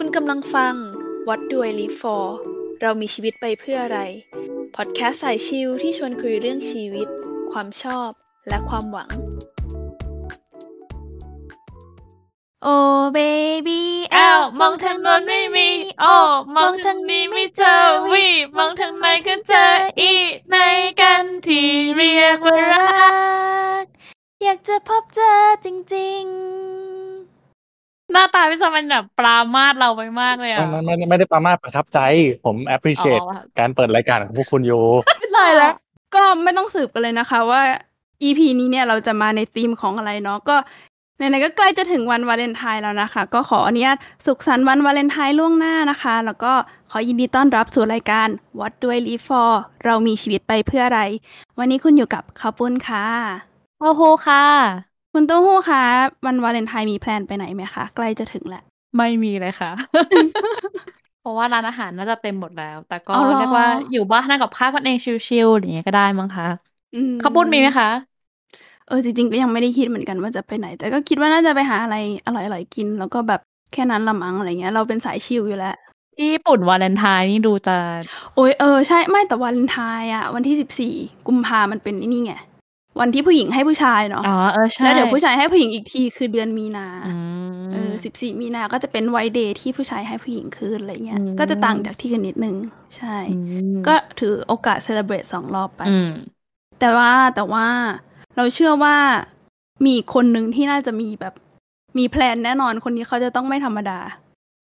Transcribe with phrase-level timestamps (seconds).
[0.00, 0.74] คุณกำลังฟัง
[1.28, 2.24] What Do I Live For
[2.80, 4.00] เรามีชีวิตไปเพื่ออะไร
[4.76, 7.08] พอดแคสต์สายชิลที่ชวนคุยเรื่องชีวิต
[7.52, 8.10] ความชอบ
[8.48, 9.10] และความหวัง
[12.62, 12.76] โอ้
[13.14, 13.18] เบ
[13.66, 15.70] บี้แอลมองทางโน้นไม่มี
[16.00, 16.14] โอ้
[16.56, 17.76] มองทางนี้ไม่เจอ
[18.12, 18.26] วี
[18.56, 19.66] มองทางไหนก็เจอ
[20.00, 20.12] อี
[20.50, 20.56] ใน
[21.00, 22.90] กันที่เรียกว่ารั
[23.82, 23.84] ก
[24.42, 25.32] อยากจะพบเจอ
[25.64, 26.95] จริง ๆ
[28.12, 31.98] หน้าตาพี่สมันแบบปรามาสเราไปมากเลยอะไม่ไม่ไม่ไม่ได้ประมาทประทับใจ
[32.44, 34.82] ผม appreciate อ๋อการเปิดรายการของพวกคุณอยู่
[35.36, 35.72] ตายแล้ว
[36.14, 37.60] ก็ไม่ต้องสืบกันเลยนะคะว่า
[38.22, 40.56] EP นี้เนี่ยเราจะมาในธีมของอะไรเนาะก็
[41.16, 46.52] ไหนๆก็ใกล้จะถึงวันวาเลนไทน์แล้วนะคะ ก็ขออนุญาตสุขสันต์วันวาเลนไทน์ล่วงหน้านะคะ แล้วก็
[46.90, 48.28] ขอยินดีต้อนรับสู่รายการ
[48.58, 49.50] What Do I Live For
[49.84, 51.00] เรามีชีวิตไปเพื่ออะไร
[51.58, 53.06] วันนี้คุณอยู่กับข้าวปุ้นค่ะ
[53.80, 54.44] โอ้โหค่ะ
[55.18, 55.82] คุณเต้าหู้คะ
[56.26, 58.62] วันวาเลนไทน์มีแพลนไปไหนไหมคะ ใกล้จะถึงแล้ว
[58.96, 59.70] ไม่มีเลยค่ะ
[61.20, 66.48] เพราะว่าร้านอาหารน่าจะเต็มหมดแล้ว แต่ก็อ๋อเหรอเรียกว่าอยู่บ้านนั่งกับข้าวกันเองชิลๆอย่างเงี้ยก็ได้มั้งคะ
[66.94, 67.88] อืมข้าวปุ้นมีไหมคะ
[68.88, 73.40] เออจริงๆก็ยังไม่ได้คิดเหมือนกันว่าจะไปไหน แต่ก็คิดว่าน่าจะไปหาอะไรอร่อยๆกิน แล้วก็แบบ
[73.72, 75.76] แค่นั้นละมั้งอะไรเงี้ย เราเป็นสายชิลอยู่แล้ว
[76.16, 77.76] ที่ญี่ปุ่นวาเลนไทน์นี่ดูจะ
[78.34, 80.94] โอ้ยเออใช่ไม่แต่วาเลนไทน์อะ วันที่สิบสี่
[81.26, 82.34] กุมภามันเป็นไอ้นี่ไง
[83.00, 87.12] วันที่ผู้หญิงให้ผู้ชายเนาะอ๋อเออใช่แล้วเดี๋ยวผู้ชายให้ผู้หญิงอีกทีคือเดือนมีนาอื
[87.68, 92.56] มเออสิบสี่มีนาก็จะเป็น White Day ที่ผู้ชายให้ผู้หญิงคืนอะไรเงี้ยอืมก็จะต่างจากที่กันนิดนึง
[92.96, 93.38] ใช่อื
[93.72, 96.08] มก็ถือโอกาส celebrate สองรอบไปอืม
[96.80, 97.66] แต่ว่าแต่ว่า
[98.36, 98.96] เราเชื่อว่า
[99.84, 101.34] มีอีกคนหนึ่งที่น่าจะมีแบบ
[101.98, 103.98] มี plan แน่นอนคนนี้เขาจะต้องไม่ธรรมดา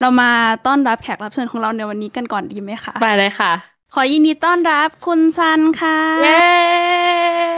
[0.01, 0.31] เรามา
[0.65, 3.51] ต้อนรับแขกรับเชิญของเราในวันนี้กันก่อนดีไหมคะ ไปเลยค่ะ
[3.95, 6.37] ขอยินดีต้อนรับคุณซันค่ะ เย้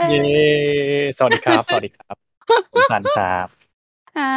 [0.08, 0.18] เย้
[1.18, 2.16] สวัสดีครับ สวัสดีครับ
[2.72, 3.46] คุณสันครับ
[4.18, 4.30] อ่า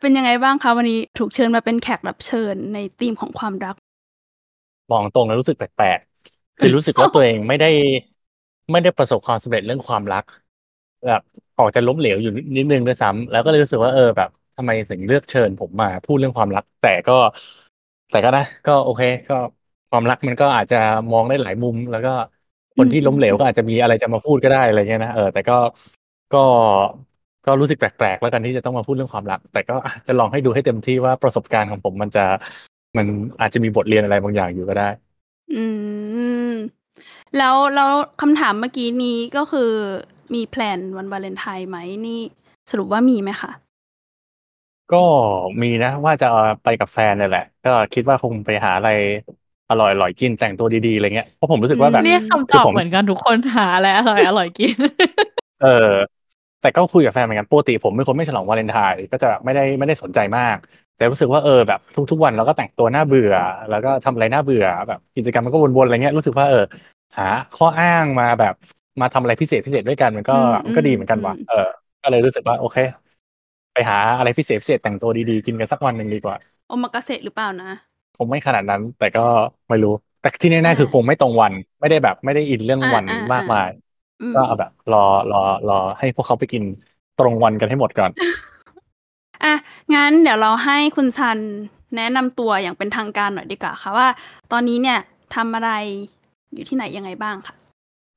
[0.00, 3.76] เป็นยังไงบ้างคะวันนี้ถูกเชิญมาเป็นแขกรับเชิญในธีมของความรัก
[4.90, 7.70] มองตรงแล้วรู้สึกแปลกๆ คือรู้สึกว่าตัวเองไม่ได้
[8.72, 10.24] ไม่ได้ประสบความสำเร็จเรื่องความรัก
[11.06, 11.22] แบบ
[11.58, 17.12] ออกจะล้มเหลวอยู่นิดนึงด้วยซ้ำแล้วก็เลยรู้สึกว่าเออแบบทำไมถึงเลือกเชิญผมมาพูดเรื่องความรัก แต่ก็
[18.10, 19.34] แต่ก็นะ ก็โอเค ก็
[19.92, 20.76] ความรักมันก็อาจจะ
[21.12, 22.10] มองได้หลายมุม แล้วก็
[22.76, 25.54] คนที่ล้มเหลวก็อาจจะมีอะไรจะมาพูดก็ได้อะไรเงี้ยนะเออแต่ก็
[26.32, 26.38] ก็
[27.46, 32.20] ก็รู้สึกแปลกๆ แล้วกันที่จะต้องมาพูดเรื่องความรัก แต่ก็อะจะลองให้ดูให้เต็มที่ว่าประสบการณ์ของผมมันจะ
[32.96, 33.06] มัน
[33.40, 34.84] อาจจะมีบทเรียนอะไรบางอย่างอยู่ก็ได้
[35.54, 35.64] อื
[36.50, 36.52] ม
[37.38, 39.72] แล้วแล้วคำถามเมื่อกี้นี้ก็คือ
[40.34, 42.20] มีแพลนวันวาเลนไทน์ไหมนี่
[42.70, 43.50] สรุปว่ามีไหมคะ
[44.90, 44.96] ก็
[45.62, 46.26] มีนะ ว่าจะ
[46.62, 48.88] ไปกับแฟนเนี่ยแหละ ก็คิดว่าคงไปหาอะไร
[49.72, 54.76] อร่อยอร่อยกินแต่งตัวดีๆอะไรเงี้ยเพราะผมรู้สึกว่าแบบเรียกคำตคืออบผมเหมือนกันทุกคนหาอะไรอร่อยอร่อยกิน
[55.62, 55.92] เออ
[56.62, 60.56] แต่ก็คุยกับแฟนเหมือนกันปกติผมเป็นคนไม่ฉลองวาเลนไทน์ก็จะไม่ได้ไม่ได้สนใจมาก
[60.96, 63.34] แต่รู้สึกว่าเออแบบทุกๆวันเราก็แต่งตัวน่าเบื่อ
[63.70, 66.64] แล้วก็ทำอะไรน่าเบื่อ แบบกิจกรรมมันก็วนๆอะไรเงี้ยรู้สึกว่าเออ
[67.16, 68.54] หาข้ออ้างมาแบบ
[69.00, 71.66] มาทำอะไรพิเศษพิเศษด้วยกันมันก็อืมมันก็ดีเหมือนกันว่ะอืมเออ
[72.02, 72.76] ก็เลยรู้สึกว่าโอเค
[73.74, 77.70] ไปหาอะไรพิเศษพิเศษแต่งตัวดีๆกินกันสักวันหนึ่งดีกว่าโอมากาเสะหรือเปล่านะ
[78.14, 79.20] คงไม่ขนาดนั้น แต่ก็
[79.68, 79.90] ไม่รู้
[80.20, 83.68] แต่ที่แน่อ่าๆคือคงไม่ตรงวัน ไม่ได้แบบไม่ได้อินเรื่องอ่าวันอ่ามมากมาย
[84.20, 84.98] อืมก็เอาแบบ รอ
[85.30, 85.36] รอ
[85.66, 86.62] รอให้พวกเขาไปกิน
[87.16, 88.12] ตรงวันกันให้หมดก่อน
[89.42, 89.54] อะ
[89.94, 91.38] งั้นเดี๋ยวเราให้คุณซัน
[91.96, 94.08] แนะนำตัวอย่างเป็นทางการหน่อยดีกว่าค่ะว่า
[94.52, 94.98] ตอนนี้เนี่ย
[95.34, 95.70] ทำอะไร
[96.52, 97.54] อยู่ที่ไหนยังไงบ้างค่ะ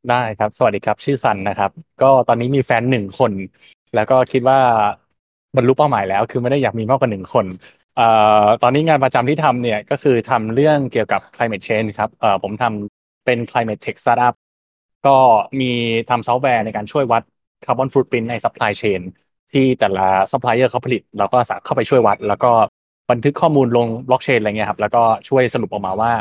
[0.08, 3.34] ได้ครับ สวัสดีครับชื่อซันนะครับ ก็ตอนนี้มีแฟนหนึ่งคน
[3.94, 4.60] แล้วก็คิดว่า
[5.56, 7.85] บรรลุเป้าหมายแล้ว คือไม่ได้อยากมีมากกว่าหนึ่งคนเอ่อ
[8.62, 12.10] ตอนนี้งานประจำที่ทำเนี่ยก็คือทำเรื่องเกี่ยวกับ climate change ครับ
[12.44, 14.36] ผมทำเป็น climate tech startup
[15.08, 15.18] ก็
[15.62, 15.72] มี
[16.10, 17.24] ทำซอฟต์แวร์ในการช่วยวัด
[17.66, 19.02] carbon footprint ใน supply chain
[19.52, 22.52] ที่แต่ละ supplier เขาผลิตแล้วก็สามารถเข้าไปช่วยวัด แล้วก็
[23.12, 26.12] บันทึกข้อมูลลง blockchain อะไรเงี้ยครับแล้วก็ช่วยสรุปออกมาว่า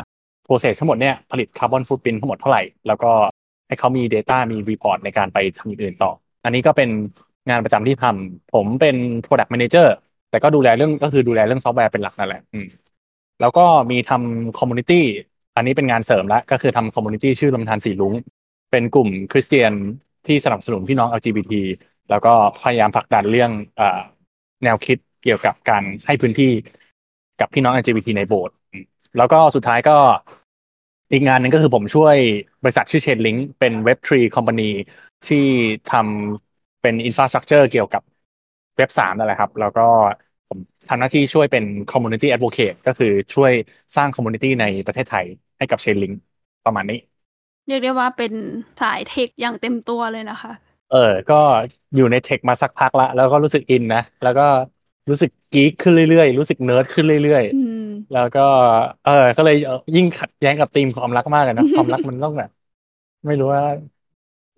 [0.45, 3.11] process ทั้งหมดเนี่ยผลิต carbon footprint ทั้งหมดเท่าไหร่ แล้วก็
[3.67, 6.11] ให้เขามี data มี report ในการไปทำอื่นต่อ
[6.43, 6.89] อันนี้ก็เป็น
[7.49, 9.87] งานประจำที่ทำผมเป็น product manager
[10.35, 12.67] แต่ก็ดูแลเรื่องก็คือดูแลเรื่องซอฟต์แวร์เป็นหลักนั่นแหละอืม
[13.41, 15.01] แล้วก็มีทำ community
[15.55, 18.13] อันนี้เป็นงานเสริมล้วก็คือทำ community ชื่อลำธารสีลุง
[18.71, 19.71] เป็นกลุ่มคริสเตียน
[20.27, 21.53] ที่สนับสนุนพี่น้อง LGBT
[22.09, 22.33] แล้วก็
[22.63, 23.81] พยายามผลักดันเรื่องอ
[24.63, 26.51] แนวคิดเกี่ยวกับการให้พื้นที่
[27.39, 28.55] กับพี่น้อง LGBT ในโบสถ์
[29.17, 29.97] แล้วก็สุดท้ายก็
[31.11, 32.15] อีกงานหนึ่งก็คือผมช่วย
[32.63, 34.69] บริษัทชื่อ Chainlink เป็น Web3 company
[35.27, 35.45] ที่
[35.91, 38.03] ทำเป็น infrastructure เกี่ยวกับ
[38.77, 39.87] เว็บสามนั่นแหละครับ แล้วก็
[40.49, 43.51] ผมทำหน้าที่ช่วยเป็น community advocate ก็คือช่วย
[43.95, 45.25] สร้าง community ในประเทศไทย
[45.57, 46.13] ให้กับ Chainlink
[46.63, 46.95] ประมาณนี้
[47.67, 48.33] เรียกได้ว่าเป็น
[48.81, 50.51] สาย tech อย่างเต็มตัวเลยนะคะ
[50.87, 50.97] เออ
[51.27, 51.33] ก็
[51.95, 54.43] อยู่ใน tech มาสักพักละ แล้วก็รู้สึกอินนะ แล้วก็
[55.09, 58.39] รู้สึก geek ขึ้นเรื่อยๆ รู้สึกเนิร์ดขึ้นเรื่อยอืมแล้วก็
[59.03, 62.49] เออ ก็เลยเอ่อยิ่งขัดแย้งกับธีมความรักมากเลยนะ ความรักมันต้องแบบ
[63.25, 63.63] ไม่รู้ว่า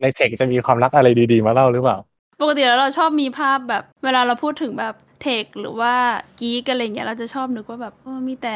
[0.02, 1.98] ใน tech จะมีความรักอะไรดีๆ มาเล่าหรือเปล่า
[2.42, 5.94] ปกติแล้วเราชอบมีภาพแบบ เวลาเราพูดถึงแบบ tech หรือว่า
[6.40, 8.56] geek อะไรเงี้ยเราจะชอบนึกว่าแบบเออมีแต่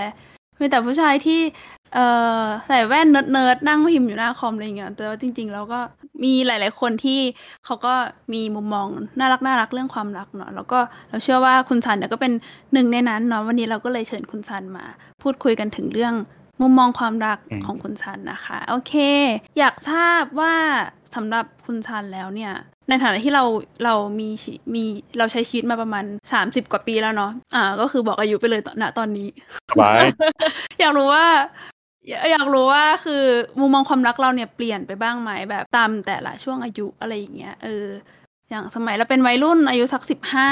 [0.60, 1.40] มีแต่ผู้ชายที่
[1.94, 2.06] เอ่
[2.42, 5.80] อใส่แว่น nerd nerd นั่งพิมพ์อยู่หน้าคอมอะไรเงี้ยแต่ว่าจริงๆเราก็
[6.24, 7.20] มีหลาย ๆ คนที่
[7.66, 7.94] เขาก็
[8.34, 8.88] มีมุมมอง
[9.20, 10.80] น่ารักน่ารักเรื่องความรักเนาะแล้วก็
[11.10, 12.34] เราเชื่อว่าคุณซันเนี่ยก็เป็น
[12.74, 14.86] หนึ่งในนั้นเนาะวันนี้เราก็เลยเชิญคุณซันมา
[15.22, 16.14] พูดคุยกันถึงเรื่อง
[16.62, 18.94] มุมมองความรักอืมของคุณซันนะคะ โอเค
[19.58, 20.56] อยากทราบว่า
[21.16, 22.54] สำหรับคุณซันแล้วเนี่ย
[22.92, 23.44] ในฐานะที่เรา
[23.86, 24.84] เรามีชีมี
[25.18, 29.28] เราใช้ชีวิตมาประมาณ 30 กว่าปีแล้วเนาะอ่า ก็คือบอกอายุไปเลยตอนณตอนนี้
[29.70, 30.06] สบาย
[30.80, 31.26] อยากรู้ว่า
[32.08, 33.24] อยากอยากรู้ว่าคือ
[33.60, 37.88] มุมมองความรักเราเนี่ยเปลี่ยนไปบ้างไหมแบบตามแต่ละช่วงอายุอะไรอย่างเงี้ยเออ
[38.50, 40.50] อย่างสมัยเราเป็นวัยรุ่นอายุสักสิบห้า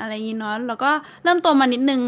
[0.00, 0.90] อะไรอย่างงี้เนาะแล้วก็
[1.24, 2.02] เริ่มโตมานิดนึง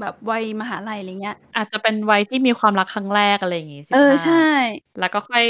[0.00, 4.48] แบบวัยมหาลัยอะไรเงี้ย อาจจะเป็นวัยที่มีความรักครั้งแรกอะไรอย่างงี้สิเออใช่
[5.00, 5.44] แล้วก็ค่อย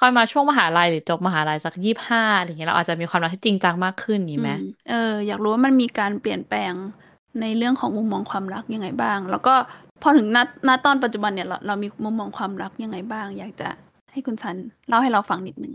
[0.00, 6.72] ค่อยมาช่วงมหาลัยหรือจบมหาลัยสักยี่ห้าอะไรอย่างเงี้ยเราอาจจะมีความรักที่จริงจังมากขึ้นอย่างงี้ไหมอืมเอออยากรู้ว่ามันมีการเปลี่ยนแปลง
[7.40, 9.54] ในเรื่องของมุมมองความรักยังไงบ้าง แล้วก็
[10.02, 10.38] พอถึงณ
[10.68, 13.68] ณตอนปัจจุบันเนี่ยเราเรามีมุมมองความรักยังไงบ้าง อยากจะ
[14.12, 14.56] ให้คุณซัน
[14.88, 15.74] เล่าให้เราฟังนิดนึง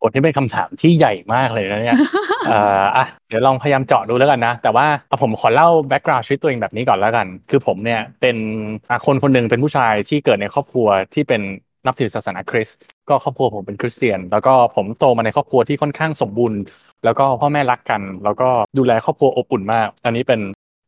[0.00, 1.98] บทนี้เป็นคำถามที่ใหญ่มากเลยนะเนี่ย
[2.46, 8.36] เอ่ออะเดี๋ยวลองพยายามเจาะดูแล้วกันนะ แต่ว่าเอาผมขอเล่าแบ็กกราวด์ชีวิตตัวเองแบบนี้ก่อนแล้วกัน คือผมเนี่ยเป็น
[8.90, 11.42] อะคนคนหนึ่งเป็นผู้ชายที่เกิดในครอบครัวที่เป็น
[11.86, 12.76] นับถือศาสนาคริสต์
[13.08, 16.60] ก็ครอบครัวผมเป็นคริสเตียน แล้วก็ผมโตมาในครอบครัวที่ค่อนข้างสมบูรณ์
[17.04, 18.48] แล้วก็พ่อแม่รักกัน แล้วก็
[18.78, 20.40] ดูแลครอบครัวอบอุ่นมาก อันนี้เป็น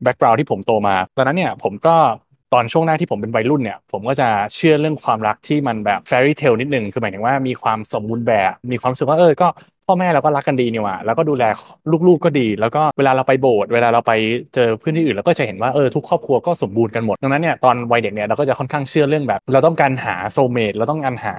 [0.02, 1.96] background ที่ผมโตมาแล้วนั้นเนี่ยผมก็
[2.52, 9.48] ตอนช่วงแรกที่ผมเป็นวัยรุ่นเนี่ยผมก็จะเชื่อเรื่องความรักที่มันแบบ fairy tale นิดนึงคือหมายถึงว่ามีความสมบูรณ์แบบ มีความรู้สึกว่าเออก็
[9.88, 11.44] พ่อแม่เราก็รักกันดีนี่หว่าแล้วก็ดูแล
[12.08, 14.12] ลูกๆก็ดี แล้วก็เวลาเราไปโบสถ์เวลาเราไป
[14.54, 21.34] เจอเพื่อนที่อื่นเราก็จะเห็นว่าเออทุกครอบครัวก็สมบูรณ์กันหมดดังนั้นเนี่ยตอนวัยเด็กเนี่ยเราก็จะค่อนข้างเชื่อเรื่องแบบ เราต้องการหา soulmate เราต้องการหา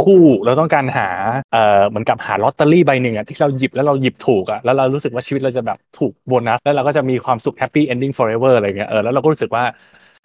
[0.00, 1.08] คู่เราต้องการหา
[1.52, 9.64] เอ่อเหมือนกับหาลอตเตอรี่ใบหนึ่งอะที่เราหยิบแล้วเราหยิบถูกอะแล้วเรารู้สึกว่าชีวิตเราจะแบบถูกโบนัสแล้วเราก็จะมีความสุขแฮปปี้เอนดิ้ง forever อะไรเงี้ยเออแล้วเราก็รู้สึกว่า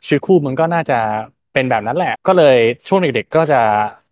[0.07, 0.95] ชีวิตคู่มันก็น่าจะ
[1.53, 2.55] เป็นแบบนั้นแหละ ก็เลย
[2.88, 3.55] ช่วงเด็กๆก็จะ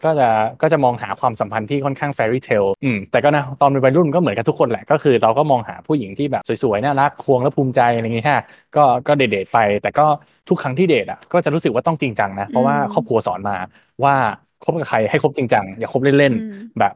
[0.04, 0.26] ก็จะ
[0.62, 8.42] ก็จะมองหาความสัมพันธ์ที่ค่อนข้าง fairy tale อืมแต่ก็นะตอนเป็นวัยรุ่นก็เหมือนกับทุกคนแหละ ก็คือเราก็มองหาผู้หญิงที่แบบสวยๆ น่ารักควงแล้วภูมิใจอะไรอย่างเงี้ยฮะ
[8.76, 10.04] ก็ก็เดทๆไป แต่ก็
[10.48, 13.54] ทุกครั้งที่เดทอะก็จะรู้สึกว่าต้องจริงจังนะ เพราะว่าอืมครอบครัวสอนมา
[14.04, 14.14] ว่า
[14.62, 16.92] คบกับใครให้คบจริงจังอย่าคบเล่นอืมๆแบบ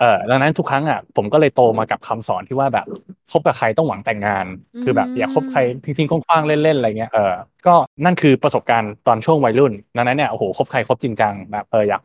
[0.00, 2.86] เออดังนั้นทุกครั้งอะผมก็เลยโตมากับคำสอนที่ว่าแบบ
[3.30, 4.46] คบกับใครต้องหวังแต่งงาน
[4.82, 7.20] คือแบบอย่าคบใครทิ้งๆคว้างๆเล่นๆอะไรเงี้ยเออ
[7.66, 7.70] ก็
[8.04, 12.00] นั่นคือประสบการณ์ตอนช่วงวัยรุ่นดังนั้นเนี่ยโอ้โหคบใครคบจริงจังแบบเอออยาก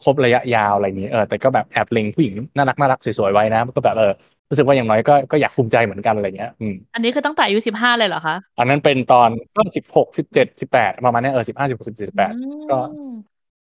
[0.00, 4.06] คบระยะยาวอะไรอย่างนี้เออแต่ก็แบบแอบเล็งผู้หญิงน่ารักน่ารักสวยๆไว้นะก็แบบเออ
[4.50, 12.34] รู้สึกว่าอย่างน้อยก็ก็อยากภูมิใจเหมือนกันอะไรเงี้ยอืมอันนี้คือตั้งแต่อายุสิบห้าเลยเหรอคะอันนั้นเป็นตอนก็สิบหกสิบเจ็ดสิบแปดประมาณเนี้ยเออสิบห้าสิบหกสิบเจ็ดสิบแปด
[12.68, 13.02] ก็อืม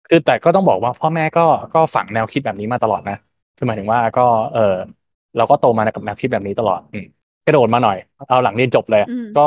[0.06, 1.42] คือแต่ก็ต้องบอกว่าพ่อแม่ก็
[1.74, 3.16] ก็ฝังแนวคิดแบบนี้มาตลอดนะ
[3.58, 4.22] คือหมายถึงว่าก็
[4.54, 4.76] เออ
[5.38, 7.06] เราก็โตมากับแนวคิดแบบนี้ตลอดอืม
[7.46, 7.98] กระโดดมาหน่อย
[8.28, 9.42] เอาหลังเรียนจบเลยอืมก็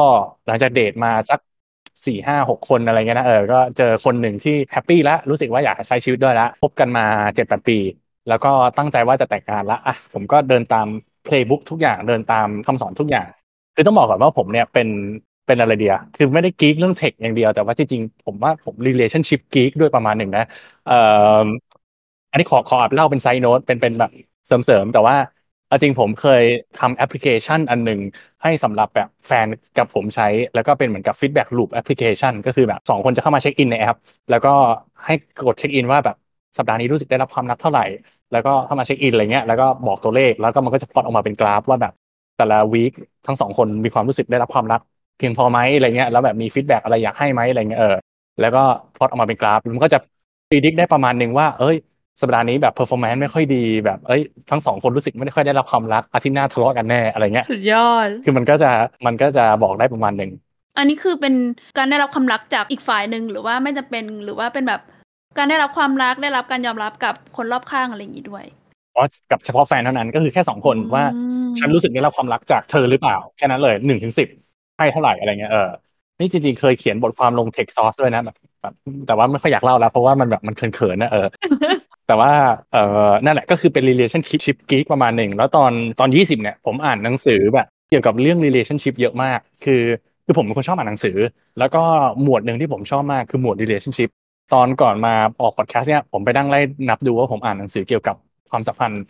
[0.46, 1.40] หลังจากเดทมาสัก
[2.06, 7.04] สี่ห้าหกคนอะไรเงี้ยนะเออก็เจอคนหนึ่งที่ happy แล้วรู้สึกว่าอยากใช้ชีวิตด้วยแล้วพบกันมา
[7.34, 7.78] เจ็ดแปดปี
[8.28, 10.86] แล้วก็ตั้งใจว่าจะแต่งงานละอะผมก็เดินตาม
[11.24, 13.26] playbook ทุกอย่างเดินตามคำสอนทุกอย่าง
[13.74, 14.88] คือต้องบอกก่อนว่าผมเนี่ยเป็น
[15.46, 20.42] เป็นอะไรเดียคือไม่ได้ geek เรื่อง tech อย่างเดียวแต่ว่าที่จริงผมว่าผม relationship geek ด้วยประมาณหนึ่งนะ
[20.84, 20.94] เอ่อ
[21.65, 21.65] อั
[22.36, 24.10] นนี้ขอขออัพเล่าเป็น side note เป็นเป็นแบบ
[24.46, 25.16] เสริมๆแต่ว่า
[25.82, 26.42] จริงผมเคย
[26.76, 28.00] ทำแอปพลิเคชันอันหนึ่ง
[28.42, 30.24] ให้สำหรับแบบแฟนกับผมใช้
[30.54, 33.96] แล้วก็เป็นเหมือนกับ feedback loop แอปพลิเคชันก็คือแบบสองคนจะเข้ามา check in ในแอป
[34.30, 34.50] แล้วก็
[35.04, 35.12] ให้
[35.46, 36.16] กด check in ว่าแบบ
[36.58, 37.82] สัปดาห์นี้รู้สึกได้รับความรักเท่าไหร่
[38.30, 41.92] แล้วก็เข้ามา check in อะไรเงี้ยแล้วก็บอกตัวเลขแล้วก็มันก็จะพลอตออกมาเป็นกราฟว่าแบบ
[42.36, 42.92] แต่ละ week
[43.26, 44.80] ทั้งสองคนมีความรู้สึกได้รับความรัก
[45.18, 47.96] เพียงพอไหมอะไรเงี้ยแล้วแบบมี feedback อะไรอยากให้ไหมอะไรเงี้ยเออ
[48.40, 48.62] แล้วก็
[48.94, 49.98] พอตออกมาเป็นกราฟมันก็จะ
[50.50, 51.76] predict ได้ประมาณหนึ่งว่า เอ้ย
[52.20, 58.70] สัปดาห์นี้แบบ performance ไม่ค่อยดีแบบเอ้ยทั้งสองคนรู้สึกไม่ค่อยได้รับความรักอาทิตย์หน้าทะเลาะกันแน่อะไรเงี้ยสุดยอด คือมันก็จะ
[59.06, 60.30] มันก็จะบอกได้ประมาณหนึ่ง
[60.78, 61.34] อันนี้คือเป็น
[61.78, 64.80] การได้รับความรักจากอีกฝ่ายหนึ่งหรือว่าไม่จำเป็นหรือว่าเป็นแบบ
[65.38, 68.44] การได้รับความรักได้รับการยอมรับกับคนรอบข้างอะไรอย่างนี้ด้วย
[68.92, 74.28] เพราะกับเฉพาะแฟนเท่านั้นก็คือแค่สองคนว่าอืมฉันรู้สึกได้รับความรักจากเธอหรือเปล่าแค่นั้นเลยหนึ่งถึงสิบ
[74.78, 75.68] ให้เท่าไหร่อะไรเงี้ยเออ
[76.18, 78.74] นี่จริงๆเคยเขียนบทความลงเทคซอสด้วยนะแบบแบบ
[79.06, 81.26] แต่ว่าไม่ค่อยอยากเล่าแล้วเพราะว่ามันแบบมันเขินๆนะเออ
[82.06, 82.32] แต่ว่า
[82.72, 82.78] เออ
[83.24, 89.82] นั่นแหละก็คือเป็น relationship geek ประมาณหนึ่ง แล้วตอนตอนยี่สิบเนี่ย ผมอ่านหนังสือแบบเกี่ยวกับเรื่อง relationship เยอะมาก คือ
[90.24, 91.16] คือผมเป็นคนชอบอ่านหนังสือ
[91.58, 91.78] แล้วก็
[92.22, 94.08] หมวดหนึ่งที่ผมชอบมากคือหมวด relationship
[94.54, 96.58] ตอนก่อนมาออกพอดแคสต์เนี่ยผมไปนั่งไล่
[96.88, 98.16] นับดูว่าผมอ่านหนังสือเกี่ยวกับ
[98.50, 99.02] ความสัมพันธ์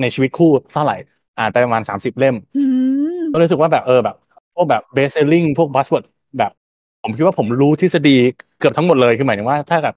[0.00, 0.96] ในชีวิตคู่เท่าไหร่
[1.38, 2.62] อ่านไปประมาณสามสิบเล่มอื
[3.16, 4.16] มก็รู้สึกว่าแบบเออแบบ
[4.54, 6.04] พวกแบบ best selling พวก buzzword
[6.38, 6.50] แบบ
[7.02, 8.16] ผมคิดว่าผมรู้ทฤษฎี
[8.58, 9.94] เกือบทั้งหมดเลยคือหมายถึงว่าถ้ากับ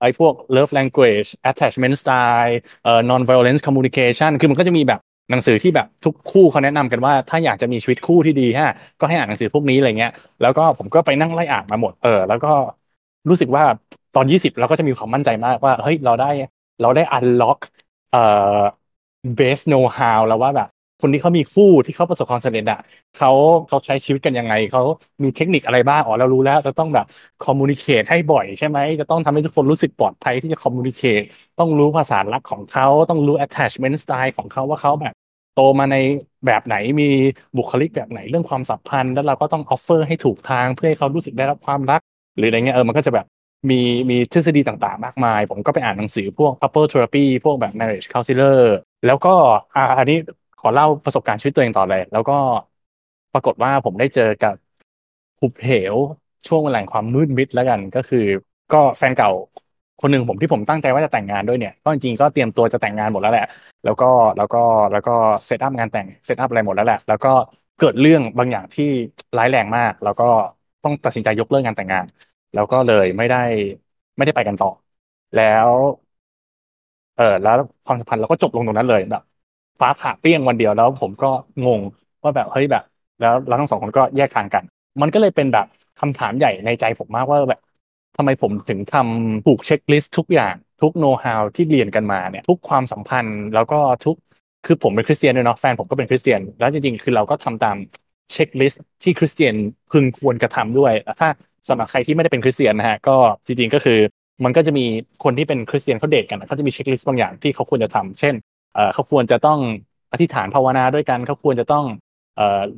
[0.00, 2.54] ไอ้พวก love language attachment style
[2.84, 12.48] เอ่อ non violence communication คือมันก็จะมีแบบหนังสือที่แบบทุกคู่เขาแนะนำกันว่าถ้าอยากจะมีชีวิตคู่ที่ดีฮะก็ให้อ่านหนังสือพวกนี้อะไรเงี้ยแล้วก็ผมก็ไปนั่งไล่อ่านมาหมดเออแล้วก็
[13.28, 13.64] รู้สึกว่า
[14.16, 16.30] ตอน 20 เราก็จะมีความมั่นใจมากว่าเฮ้ยเราได้
[16.80, 17.58] เราได้ unlock
[18.10, 18.60] เอ่อ
[19.38, 20.68] base know how แล้วว่าแบบ
[21.02, 22.78] คนที่เขามีคู่ที่เขาประสบความสำเร็จอะ
[23.14, 23.28] เขา
[23.66, 24.80] เขาใช้ชีวิตกันยังไงเขา
[25.24, 27.04] มีเทคนิคอะไรบ้างอ๋อเรารู้แล้วจะต้องแบบ
[27.40, 31.20] คอมมูนิเคตให้บ่อยใช่ไหมจะต้องทำให้ทุกคนรู้สึกปลอดภัยที่จะคอมมูนิเคต
[31.58, 35.14] ต้องรู้ภาษารักของเขาต้องรู้ attachment style ของเขาว่าเขาแบบ
[35.52, 35.96] โตมาใน
[36.46, 37.04] แบบไหนมี
[37.56, 42.00] บุคลิกแบบไหนเรื่องความสัมพันธ์ แล้วเราก็ต้อง offer ให้ถูกทางเพื่อให้เขารู้สึกได้รับความรัก
[42.36, 43.26] หรืออะไรเงี้ยเออมันก็จะแบบ
[43.70, 43.74] มี
[44.10, 48.58] มีทฤษฎีต่างๆ มากมาย ผมก็ไปอ่านหนังสือพวก couple therapy พวกแบบ marriage counselor
[49.04, 49.34] แล้วก็
[49.74, 50.16] อ่าอันนี้
[50.60, 52.34] ขอเล่าประสบการณ์ชีวิตตัวเองต่อเลย แล้วก็
[53.32, 54.54] ปรากฏว่าผมได้เจอกับ
[55.40, 55.96] หุบเหว
[56.46, 58.18] ช่วงเวลาแห่งความมืดมิดแล้วกันก็คือ
[58.70, 59.30] ก็แฟนเก่า
[59.98, 63.44] คนหนึ่งผมที่ผมตั้งใจว่าจะแต่งงานด้วยเนี่ยก็จริงก็เตรียมตัวจะแต่งงานหมดแล้วแหละ
[63.84, 64.58] แล้วก็แล้วก็
[64.92, 65.10] แล้วก็
[65.46, 67.28] set up งานแต่ง set up อะไรหมดแล้วแหละ แล้วก็
[67.76, 68.84] เกิดเรื่องบางอย่างที่
[69.36, 70.24] ร้ายแรงมาก แล้วก็
[70.82, 72.04] ต้องตัดสินใจยกเลิกงานแต่งงาน
[72.52, 73.36] แล้วก็เลยไม่ได้
[74.16, 74.68] ไม่ได้ไปกันต่อ
[75.34, 75.70] แล้ว
[77.14, 79.22] เออแล้วความสัมพันธ์เราก็จบลงตรงนั้นเลยแบบ
[79.80, 81.30] ฟ้าผ่าเปรี้ยงวันเดียวแล้วผมก็
[81.66, 81.80] งง
[82.22, 82.84] ว่าแบบเฮ้ยแบบ
[83.20, 84.64] แล้วเราทั้งสองคนก็แยกทางกัน
[85.02, 85.66] มันก็เลยเป็นแบบ
[86.00, 87.60] คำถามใหญ่ในใจผมมากว่าแบบ
[88.16, 94.16] ทำไมผมถึงทำถูก checklist ทุกอย่างทุก know-how ที่เรียนกันมาเนี่ยทุกความสัมพันธ์แล้วก็ทุก
[94.66, 97.76] คือผมเป็นคริสเตียนด้วยเนาะแฟนผมก็เป็นคริสเตียน แล้วจริงๆ คือเราก็ทำตาม
[98.32, 99.54] checklist ที่คริสเตียน
[99.92, 101.28] พึงควรกระทำด้วย ถ้า
[101.68, 103.98] สำหรับใครที่ไม่ได้เป็นคริสเตียนนะฮะก็จริงๆก็คือ
[104.44, 104.84] มันก็จะมี
[105.24, 108.34] คนที่เป็นคริสเตียนเขาเดทกันเขาจะมี checklist บางอย่างที่เขาควรจะทำเช่น
[108.94, 109.58] เขาควรจะต้อง
[110.12, 111.84] อธิษฐานภาวนาด้วยกันเขาควรจะต้อง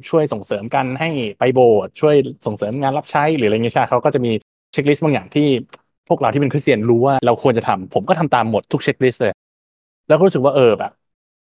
[0.09, 1.09] ช่วยส่งเสริมกันให้
[1.39, 2.15] ไปโบสถ์ช่วย
[2.47, 4.33] ส่งเสริมงานรับใช้หรืออะไรเงี้ยใช่เขาก็จะมี
[4.73, 5.47] เช็คลิสต์บางอย่างที่
[6.09, 9.33] พวกเราที่เป็นคริสเตียนรู้ว่าเราควรจะทำผมก็ทำตามหมดทุกเช็คลิสต์เลย
[10.09, 10.93] แล้วก็รู้สึกว่าเออแบบ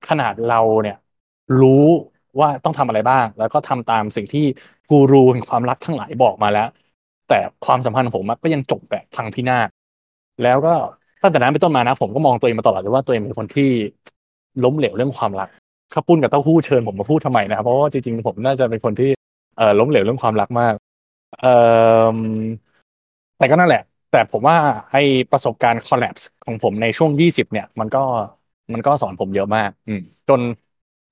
[0.08, 0.96] ขนาดเราเนี่ย
[1.60, 1.84] รู้
[2.40, 4.44] ว่าต้องทำอะไรบ้าง แล้วก็ทำตามสิ่งที่
[4.90, 6.68] กูรูแห่งความรักทั้งหลายบอกมาแล้ว
[7.28, 9.68] แต่ความสัมพันธ์ของผมก็ยังจบแบบพังพินาศ
[10.42, 10.74] แล้วก็
[11.22, 13.70] ตั้งแต่นั้นเป็นต้นมานะ ผมก็มองตัวเองมาตลอดเลยว่าตัวเองเป็นคนที่
[14.64, 15.48] ล้มเหลวเรื่องความรัก
[15.92, 19.10] ข้าปุ้นกับเต้าหู้เชิญผมมาพูดทำไมนะครับเพราะว่าจริงๆผมน่าจะเป็นคนที่
[19.56, 20.74] เอ่อล้มเหลวเรื่องความรักมาก
[21.40, 21.54] เอ่
[22.14, 22.16] อ
[23.38, 24.56] แต่ก็นั่นแหละ แต่ผมว่า
[24.92, 24.96] ไอ
[25.32, 28.02] ประสบการณ์ collapse ของผมในช่วงยี่สิบเนี่ย มันก็
[28.72, 30.40] มันก็สอนผมเยอะมากอืมจน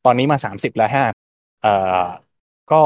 [0.05, 1.07] ตอนนี้มาสามสิบแล้วฮะ
[1.63, 1.73] เอ่
[2.03, 2.05] อ
[2.73, 2.81] ก็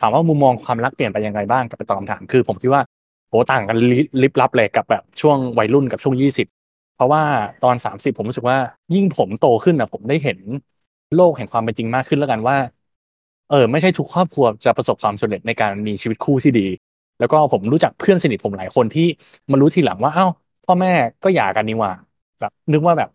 [0.00, 2.82] ถามว่ามุมมองความรักเปลี่ยนไปยังไงบ้างกับไปตอบคำถามคือ ผมคิดว่า
[3.28, 6.46] โหต่างกันลิลิบลับเลยกับแบบช่วงวัยรุ่นกับช่วงยี่สิบ
[6.94, 7.22] เพราะว่า
[7.60, 8.58] ตอนสามสิบผมรู้สึกว่า
[8.92, 10.38] ยิ่งผมโตขึ้นอะ ผมได้เห็น
[11.14, 12.56] โลกแห่งความเป็นจริงมากขึ้นแล้วกันว่า
[13.46, 16.60] เออ ไม่ใช่ทุกครอบครัวจะประสบความสำเร็จในการมีชีวิตคู่ที่ดี
[17.18, 19.02] แล้วก็ผมรู้จักเพื่อนสนิทผมหลายคนที่
[19.50, 20.24] มารู้ทีหลังว่าเอ้า
[20.64, 20.88] พ่อแม่
[21.22, 21.92] ก็หย่ากันนี่หว่า
[22.40, 23.08] แบบนึกว่าแบบ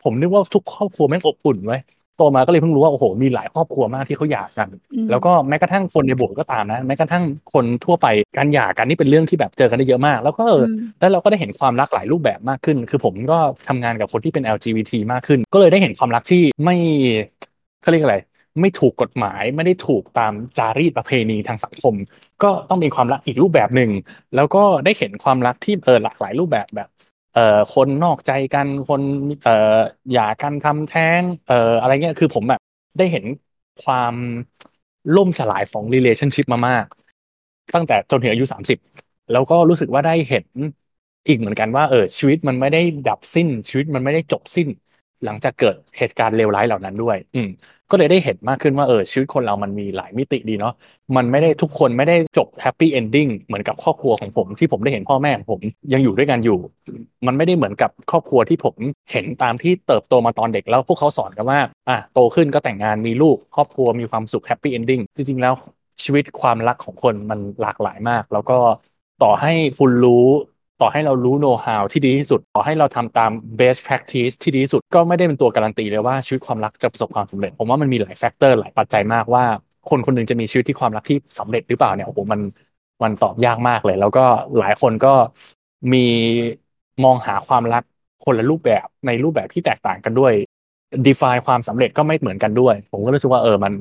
[0.00, 1.76] ผมนึกว่าทุกครอบครัวแม่งอบอุ่นไว้
[2.16, 8.06] โตมาก็เลยเพิ่งรู้ว่าโอ้โหมีหลายครอบครัวมากที่เขาหย่ากันอืมแล้วก็แม้กระทั่งคนในโบสถ์ก็ตามนะแม้กระทั่งคนทั่วไป
[8.36, 16.76] การหย่ากันนี่เป็นเรื่องที่แบบเจอกันได้เยอะมาก แล้วก็เอออมแล้วเราก็ได้เห็นความรักหลายรูปแบบมากขึ้น คือผมก็ทำงานกับคนที่เป็น LGBT มากขึ้น ก็เลยได้เห็นความรักที่ไม่
[17.82, 18.18] เขาเรียกอะไร
[18.60, 21.94] ไม่ถูกกฎหมายไม่ได้ถูกตามจารีตประเพณีทางสังคม
[22.42, 23.90] ก็ต้องมีความรักอีกรูปแบบหนึ่ง
[24.36, 26.88] แล้วก็ได้เห็นความรักที่เออหลากหลายรูปแบบแบบ
[27.36, 29.02] เอ่อคนนอกใจกันคน
[29.42, 29.52] เอ่อ
[30.10, 32.60] หย่ากันทำแท้งเอ่ออะไรเงี้ยคือผมแบบ
[32.98, 33.24] ได้เห็น
[33.80, 34.14] ความ
[35.14, 36.86] ล่มสลายของ relationship มามาก
[37.74, 38.78] ตั้งแต่จนถึงอายุสามสิบ
[39.30, 40.46] แล้วก็รู้สึกว่าได้เห็น
[41.28, 44.68] อีกเหมือนกันว่าเออชีวิตมันไม่ได้ดับสิ้น ชีวิตมันไม่ได้จบสิ้น
[45.26, 47.48] หลังจากเกิดเหตุการณ์เลวร้ายเหล่านั้นด้วย อืม
[47.90, 50.72] ก็เลยได้เห็นมากขึ้นว่าเออชีวิตคนเรามันมีหลายมิติดีเนาะ
[51.16, 55.60] มันไม่ได้ทุกคนไม่ได้จบ happy ending เหมือนกับครอบครัวของผมที่ผมได้เห็นพ่อแม่ของผม
[55.92, 56.58] ยังอยู่ด้วยกันอยู่
[57.26, 58.74] มันไม่ได้เหมือนกับครอบครัวที่ผม
[59.12, 65.54] เห็นตามที่เติบโตมาตอนเด็กแล้วพวกเขาสอนกันว่าอะโตขึ้นก็แต่งงานมีลูกครอบครัวมีความสุข happy ending จริงๆแล้ว
[66.04, 68.58] ชีวิตความรักของคนมันหลากหลายมาก แล้วก็
[69.22, 70.24] ต่อให้คุณรู้
[70.80, 73.30] ต่อให้เรารู้โน้ตฮาวที่ดีที่สุด ต่อให้เราทำตาม
[73.60, 79.44] best practice ที่ดีที่สุดก็ไม่ได้เป็นตัวการันตีเลยว่าชีวิตความรักจะประสบความสำเร็จ ผมว่ามันมีหลาย factor หลายปัจจัยมากว่า
[79.90, 82.40] คนคนหนึ่งจะมีชีวิตที่ความรักที่สำเร็จหรือเปล่าเนี่ยโอ้โหมัน
[83.02, 84.24] มันตอบยากมากเลย แล้วก็
[84.58, 85.14] หลายคนก็
[85.92, 85.98] มี
[87.04, 87.82] มองหาความรัก
[88.24, 90.32] คนละรูปแบบในรูปแบบที่แตกต่างกันด้วย
[91.06, 93.72] define ความสำเร็จก็ไม่เหมือนกันด้วย ผมก็รู้สึกว่าเออมัน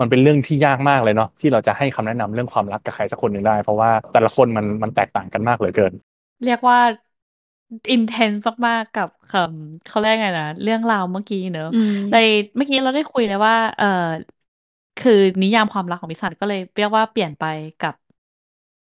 [0.00, 5.92] มันเป็นเรื่องที่ยากมากเลยเนาะที่เราจะให้คำแนะนำเรื่องความรักกับใครสักคนหนึ่งได้ เพราะว่าแต่ละคนมันมันแตกต่างกันมากเหลือเกิน
[6.44, 6.78] เรียกว่า
[7.94, 12.16] intense มากๆกับคำเขาเรียกไงนะเรื่องราวเมื่อกี้เนอะอืมใน
[12.56, 13.86] เมื่อกี้เราได้คุยเลยว่า เออ
[14.98, 17.44] คือนิยามความรักของพี่ซันก็เลยเรียกว่าเปลี่ยนไป
[17.80, 17.94] กับ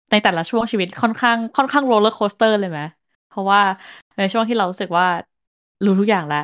[0.09, 2.79] ในแต่ละช่วงชีวิตค่อนข้าง ค่อนข้าง roller coaster เลยไหม
[3.27, 3.59] เพราะว่า
[4.17, 5.05] ในช่วงที่เรารู้สึกว่า
[5.85, 6.37] รู้ทุกอย่างแล้ว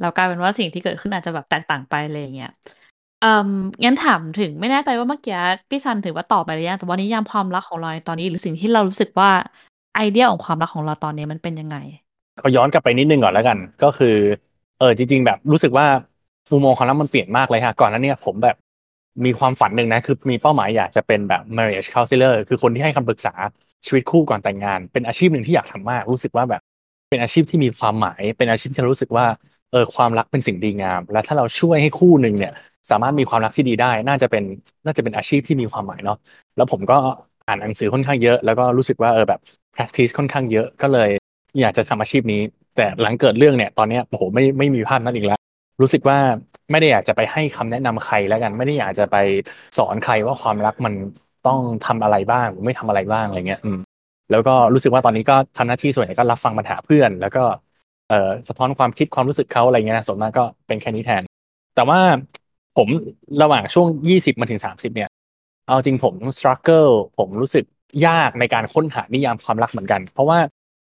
[0.00, 2.48] เรากลายเป็นว่าสิ่งที่เกิดขึ้นอาจจะแบบแตกต่างไปอะไรอย่างเงี้ย
[3.18, 3.28] เอ่อ
[3.84, 5.34] งั้นถามถึงไม่แน่ใจว่าเมื่อกี้
[5.70, 9.30] พี่ซันถือว่าตอบไปหรือยังแต่ว่านิยามความรักของเราในตอนนี้ หรือสิ่งที่เรารู้สึกว่า
[9.94, 11.76] ไอเดียของความรักของเราตอนนี้มันเป็นยังไง
[12.36, 14.16] ขอย้อนกลับไปนิดนึงก่อนแล้วกัน ก็คือ
[14.78, 15.86] เออจริง ๆ แบบรู้สึกว่า
[16.50, 18.56] มุมมองของเรามันเปลี่ยนมากเลยค่ะก่อนหน้านี้ผมแบบ
[19.24, 23.34] มีความฝันหนึ่งนะคือมีเป้าหมายอยากจะเป็นแบบ marriage counselor คือคนที่ให้คำปรึกษา
[23.86, 26.60] ชีวิตคู่ก่อนแต่งงาน เป็นอาชีพหนึ่งที่อยากทำมาก รู้สึกว่าแบบ
[27.08, 29.26] เป็นอาชีพที่มีความหมาย เป็นอาชีพที่รู้สึกว่า
[29.70, 32.52] เออความรักเป็นสิ่งดีงาม และถ้าเราช่วยให้คู่หนึ่งเนี่ย
[32.90, 34.42] สามารถมีความรักที่ดีได้ น่าจะเป็น
[34.84, 36.16] น่าจะเป็นอาชีพที่มีความหมายเนาะ
[36.56, 36.94] แล้วผมก็
[37.48, 39.40] อ่านหนังสือค่อนข้างเยอะ แล้วก็รู้สึกว่าเออแบบ
[39.74, 41.10] practice ค่อนข้างเยอะก็เลย
[41.60, 42.40] อยากจะทำอาชีพนี้
[42.76, 45.40] แต่หลังเกิดเรื่องเนี่ยตอนเนี้ยโอ้โหไม่ไม่มีภาพนั้นอีกแล้ว
[45.80, 46.18] รู้สึกว่า
[46.70, 49.16] ไม่ได้อยากจะไปให้คำแนะนำใครแล้วกัน ไม่ได้อยากจะไป
[49.78, 50.94] สอนใครว่าความรักมัน
[51.46, 53.80] ต้องทำอะไรบ้างหรือไม่ทำอะไรบ้างอะไรเงี้ยอืม
[54.30, 57.44] แล้วก็รู้สึกว่าตอนนี้ก็ทำหน้าที่ส่วนใหญ่ก็รับฟังปัญหาเพื่อน แล้วก็
[58.08, 61.22] เอ่อสะท้อนความคิดความรู้สึกเขาอะไรเงี้ยส่วนมากก็เป็นแค่นี้แทน
[61.74, 61.98] แต่ว่า
[62.76, 62.88] ผม
[63.42, 65.08] ระหว่างช่วงยี่สิบมาถึงสามสิบเนี่ย
[65.68, 67.64] เอาจริงผม struggle ผมรู้สึก
[68.06, 70.38] ยากในการค้นหานิยามความรักเหมือนกัน เพราะว่า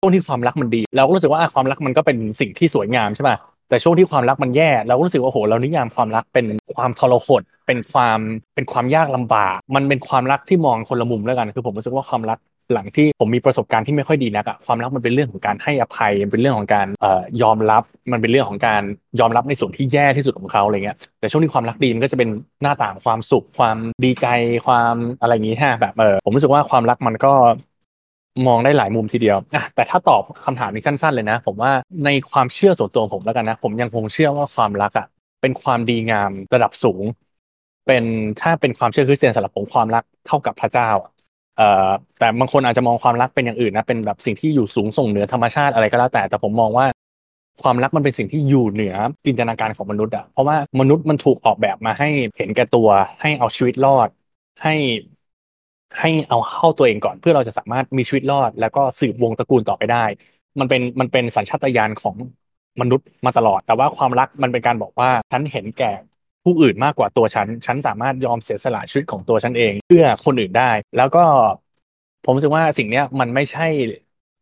[0.00, 3.36] ช่วงที่ความรักมันดี เราก็รู้สึกว่าความรักมันก็เป็นสิ่งที่สวยงามใช่ป่ะ
[3.68, 8.18] แต่ช่วงที่ความรักมันแย่ เราก็รู้สึกว่าโหเรานิยามความรักเป็นความทรหดเป็นความ
[8.54, 12.38] เป็นความยากลำบาก มันเป็นความรักที่มองคนละมุมแล้วกัน คือผมรู้สึกว่าความรัก
[12.72, 17.06] หลังที่ผมมีประสบการณ์ที่ไม่ค่อยดีนักอะความรักมันเป็นเรื่องของการให้อภัยเป็นเรื่องของการอ
[17.42, 17.82] ยอมรับ
[18.12, 18.82] มันเป็นเรื่องของการ
[19.20, 22.28] ยอมรับในส่วนที่แย่ที่สุดของเขาอะไรเงี้ยแต่ช่วงที่ความรักดีมันก็จะเป็น
[22.62, 24.26] หน้าต่างความสุข ความดีใจ
[24.66, 27.32] ความอะไรอย่างงี้ฮะแบบเออผมรู้สึกว่าความรักมันก็
[28.46, 31.72] มองได้หลายมุมทีเดียวอะแต่ถ้าตอบคำถามนี้สั้น ๆ เลยนะ ผมว่า
[32.04, 35.06] ในความเชื่อส่วนตัวผมแล้วกันนะ ผมยังคงเชื่อว่าความรักอะ
[35.42, 37.04] เป็นความดีงามระดับสูง
[37.86, 38.04] เป็น
[38.40, 41.10] ถ้าเป็นความเชื่อคริสเตียนสำหรับผมความรักเท่ากับพระเจ้าอะ
[42.18, 46.86] แต่บางคนอาจจะมองความรักเป็นอย่างอื่นนะเป็นแบบสิ่งที่อยู่สูงส่งเหนือธรรมชาติอะไรก็แล้วแต่แต่ผมมองว่า
[47.62, 48.94] ความรักมันเป็นสิ่งที่อยู่เหนือ
[49.26, 52.88] จินตนาการของมนุษย์อะเพราะว่ามนุษย์มันถูกออกแบบมาให้เห็นแก่ตัว
[53.20, 54.08] ให้เอาชีวิตรอด
[54.62, 54.74] ให้
[55.98, 60.04] ให้เอาเข้าตัวเองก่อน เพื่อเราจะสามารถมีชีวิตรอด แล้วก็สืบวงตระกูลต่อไปได้
[60.60, 62.16] มันเป็นมันเป็นสัญชาตญาณของ
[62.80, 65.92] มนุษย์มาตลอด แต่ว่าความรักมันเป็นการบอกว่าฉันเห็นแก่
[66.48, 71.24] ผู้อื่นมากกว่าตัวฉัน ฉันสามารถยอมเสียสละชีวิตของตัวฉันเอง เพื่อคนอื่นได้ แล้วก็
[72.24, 73.66] ผมรู้สึกว่าสิ่งเนี้ยมันไม่ใช่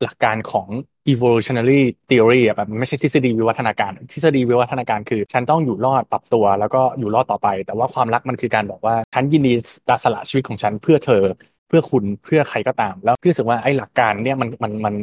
[0.03, 0.69] หลักการของ
[1.13, 9.53] evolutionary theory อะแบบมันไม่ใช่ทฤษฎีวิวัฒนาการ ทฤษฎีวิวัฒนาการคือ ฉันต้องอยู่รอดปรับตัว แล้วก็อยู่รอดต่อไป แต่ว่าความรักมันคือการบอกว่าฉันยินดี
[9.89, 11.25] จะสละชีวิตของฉันเพื่อเธอ
[11.69, 14.95] เพื่อคุณเพื่อใครก็ตาม แล้วพี่รู้สึกว่าไอ้หลักการเนี่ยมันมันมัน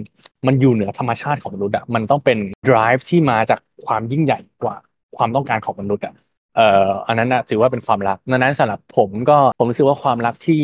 [0.48, 2.38] มันอยู่เหนือธรรมชาติของมนุษย์อะมันต้องเป็น
[2.70, 4.76] drive ที่มาจากความยิ่งใหญ่กว่า
[5.18, 6.14] ความต้องการของมนุษย์อะ
[6.54, 6.62] เอ่อ
[7.08, 10.56] อันนั้นนะถือว่าเป็นความรักดังนั้นสำหรับผมก็ผมรู้สึกว่าความรักที่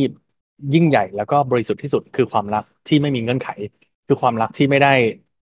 [0.74, 3.48] ยิ่งใหญ่แล้วก็บริสุทธิ์ที่สุดคือความรักที่ไม่มีเงื่อนไข
[4.08, 4.90] คือความรักที่ไม่ได้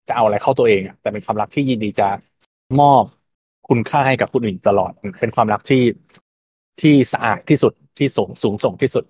[0.08, 2.06] จะเอาอะไรเข้าตัวเองอะแต่เป็นความรักที่ยินดีจะ
[2.80, 3.06] มอบ
[3.66, 5.78] คุณค่าให้กับคนอื่นตลอด เป็นความรักที่
[6.80, 9.04] ที่สะอาดที่สุดที่สูงสูงส่งที่สุด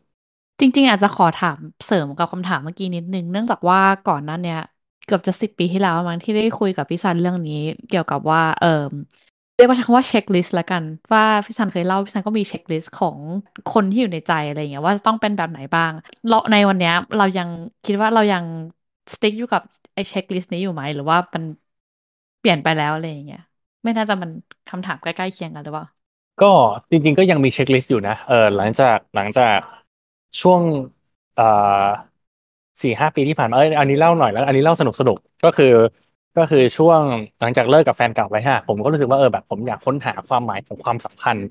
[0.60, 4.58] จริง ๆ อาจจะขอถามเสริมกับคำถามเมื่อกี้นิดนึงเนื่องจากว่าก่อนนั้นเนี่ย
[5.06, 7.54] เกือบจะสิบปีที่แล้วมั้งที่ได้คุยกับพี่ซันเรื่องนี้
[7.88, 8.68] เกี่ยวกับว่า เออ
[9.58, 13.20] เรียกว่าใช้คำว่า checklist ละกัน ว่าพี่ซันเคยเล่าพี่ซันก็มี checklist ของ
[13.68, 15.92] คนที่อยู่ในใจอะไรเงี้ยว่าจะต้องเป็นแบบไหนบ้าง
[16.28, 17.50] เราในวันนี้เรายัง
[17.84, 18.46] คิดว่าเรายัง
[19.14, 19.62] stick อยู่กับ
[19.94, 21.44] ไอ้ checklist นี้อยู่ไหมหรือว่ามัน
[22.40, 23.40] เปลี่ยนไปแล้วอะไรอย่างเงี้ย
[23.84, 24.32] ไม่น่าจะมัน
[24.68, 25.86] คำถามใกล้ๆเคียงกันหรือเปล่า
[26.42, 26.46] ก็
[26.92, 29.58] จริงๆก็ยังมี checklist อยู่นะเออหลังจากหลังจาก
[30.42, 30.62] ช่วง
[31.34, 31.44] เอ่อ
[32.82, 35.66] สี่ห้าปีที่ผ่านมาเอ้ยอันนี้เล่าหน่อยแล้ว อันนี้เล่าสนุกสนุกก็คือ
[36.38, 37.02] ก็คือช่วง
[37.40, 41.48] หลังจากเลิกกับแฟนเก่าไปฮะผมก็รู้สึกว่าเออแบบ ผมอยากค้นหาความหมายของความสัมพันธ์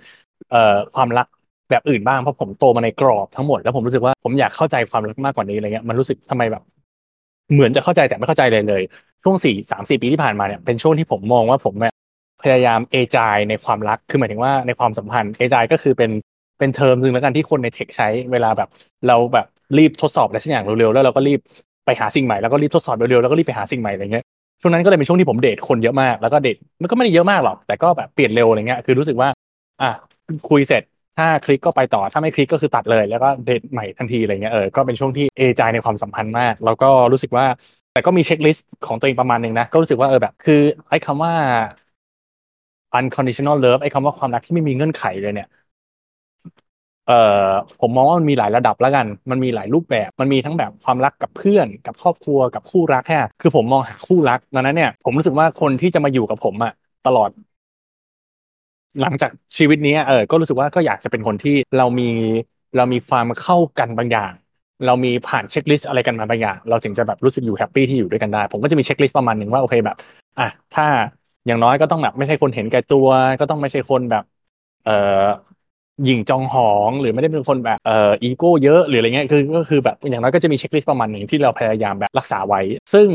[0.51, 1.27] เอ่อความรัก
[1.70, 6.62] แบบอื่นบ้างเพราะผมโตมาในกรอบทั้งหมดแล้วผมรู้สึกว่าผมอยากเข้าใจความรักมากกว่านี้อะไรเงี้ยมันรู้สึกทำไมแบบ
[7.53, 8.83] เหมือนจะเข้าใจแต่ไม่เข้าใจเลยเลย
[9.22, 11.92] ช่วงสี่สามสี่ปีที่ผ่านมาเนี่ยเป็นช่วงที่ผมมองว่าผมเนี่ย
[12.42, 16.11] พยายามเอจายในความรักคือหมายถึงว่าในความสัมพันธ์เอจายก็คือเป็น
[16.59, 18.68] เป็นเทอมหนึ่งแล้วกันที่คนในเทคใช้เวลาแบบ
[19.07, 19.46] เราแบบ
[19.79, 21.40] รีบทดสอบอะไรสักอย่างเร็วๆแล้วเราก็รีบ
[21.87, 24.25] ไปหาสิ่งใหม่แล้วก็รีบทดสอบเร็วๆแล้วก็รีบไปหาสิ่งใหม่อะไรเงี้ย
[24.60, 29.28] ช่วงนั้นก็เลยเป็นช่วงที่ผมเดทคนเยอะมาก แล้วก็เดทมันก็ไม่ได้เยอะมากหรอกแต่ก็แบบเปลี่ยนเร็วอะไรเงี้ยคือรู้สึกว่า
[29.80, 29.90] อะ
[30.48, 30.82] คุยเสร็จ
[31.16, 37.44] ถ้าคลิกก็ไปต่อถ้าไม่คลิกก็คือตัดเลย แล้วก็เดทใหม่ทันทีอะไรเงี้ยเออก็เป็นช่วงที่เอจายในความสัมพันธ์มาก แล้วก็รู้สึกว่า
[37.92, 40.54] แต่ก็มีเช็คลิสต์ของตัวเองประมาณหนึ่งนะก็รู้สึกว่าเออแบบ คือ
[40.90, 41.32] ไอ้คำว่า
[42.98, 45.46] unconditional love ไอ้คำว่าความรักที่ไม่มีเงื่อนไขเลยเนี่ย
[47.06, 47.14] เอ่อ
[47.80, 56.72] ผมมองว่ามันมีหลายระดับแล้วกัน มันมีหลายรูปแบบ มันมีทั้งแบบความรักกับเพื่อน กับครอบครัว กับคู่รักแค่คือผมมองหาคู่รักดังนั้นเนี่ย ผมรู้สึกว่าคนที่จะมาอยู่กับผมอะ
[57.04, 57.30] ตลอด
[59.00, 62.04] หลังจากชีวิตนี้เออ ก็รู้สึกว่าก็อยากจะเป็นคนที่เรามี
[62.76, 64.32] เรามีความเข้ากันบางอย่าง
[64.84, 69.96] เรามีผ่าน checklist อะไรกันมาบางอย่าง เราถึงจะแบบรู้สึกอยู่ happy ที่อยู่ด้วยกันได้ ผมก็จะมี checklist ประมาณหนึ่งว่าโอเคแบบ
[70.38, 70.84] อะ ถ้า
[71.46, 73.08] อย่างน้อยก็ต้องแบบไม่ใช่คนเห็นแก่ตัว
[73.40, 74.24] ก็ต้องไม่ใช่คนแบบ
[74.82, 74.92] เอ่อ
[76.04, 82.61] หยิ่งจองหอง หรือไม่ได้เป็นคนแบบเอ่ออีโก้เยอะหรืออะไรเงี้ยคือก็คือแบบอย่างน้อยก็จะมี checklist ประมาณหนึ่งที่เราพยายามแบบรักษาไว้
[82.92, 83.09] ซึ่ง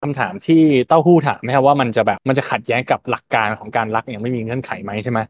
[0.00, 0.54] คำถามที่
[0.88, 5.20] เต้าหู้ถามไหมครับว่ามันจะแบบมันจะขัดแย้งกับหลักการของการรักอย่างไม่มีเงื่อนไขไหมใช่ไหม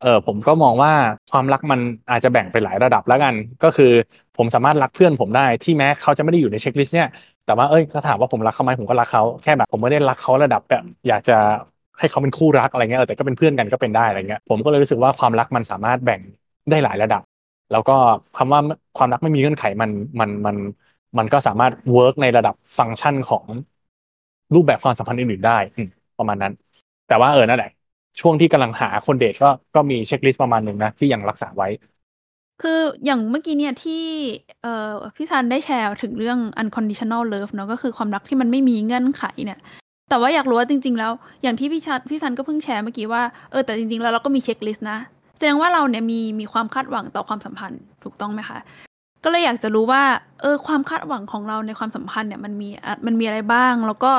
[0.00, 0.92] เออผมก็มองว่า
[1.30, 1.80] ความรักมัน
[2.10, 3.92] อาจจะแบ่งไปหลายระดับแล้วกัน ก็คือ
[4.36, 7.08] ผมสามารถรักเพื่อนผมได้ที่แม้เขาจะไม่ได้อยู่ในเช็คลิสต์เนี่ย
[7.44, 11.32] แต่ว่าเอ้ยก็ถามว่าผมรักเขาไหมผมก็รักเขาแค่แบบผมไม่ได้รักเขาระดับแบบอยากจะ
[11.98, 16.20] ให้เขาเป็นคู่รักอะไรเงี้ยแต่ก็เป็นเพื่อนกันก็เป็นได้อะไรเงี้ยผมก็เลยรู้สึกว่าความรักมันสามารถแบ่ง
[16.70, 17.22] ได้หลายระดับ
[17.70, 17.92] แล้วก็
[18.36, 18.60] คำว่า
[18.96, 20.56] ความรักไม่มีเงื่อนไขมันมันมัน
[21.18, 23.46] มันก็สามารถ work ในระดับฟังก์ชันของ
[24.54, 25.58] รูปแบบความสัมพันธ์อื่นๆได้
[26.18, 26.52] ประมาณนั้น
[27.06, 27.70] แต่ว่าเออนั่นแหละ
[28.20, 31.68] ช่วงที่กำลังหาคนเดทก็ก็มี checklist ประมาณหนึ่งนะที่ยังรักษาไว้
[32.62, 34.02] คืออย่างเมื่อกี้เนี่ยที่
[34.62, 39.58] เอ่อพี่ซันได้แชร์ถึงเรื่อง unconditional love เนาะก็คือความรักที่มันไม่มีเงื่อนไขเนี่ย
[40.08, 44.98] แต่ว่าอยากรู้ว่าจริง ๆ แล้ว อย่างที่พี่ชัดพี่ซันก็เพิ่งแชร์เมื่อกี้ว่าเออแต่จริง ๆ แล้วเราก็มี checklist นะ
[45.38, 48.58] แสดงว่าเราเนี่ยมีมีความคาดหวังต่อความสัมพันธ์ถูกต้องไหมคะ
[49.24, 50.02] ก็เลยอยากจะรู้ว่า
[50.40, 52.68] เออความคาดหวังของเราในความสัมพันธ์เนี่ยมันมี
[53.06, 54.12] มันมีอะไรบ้าง แล้วก็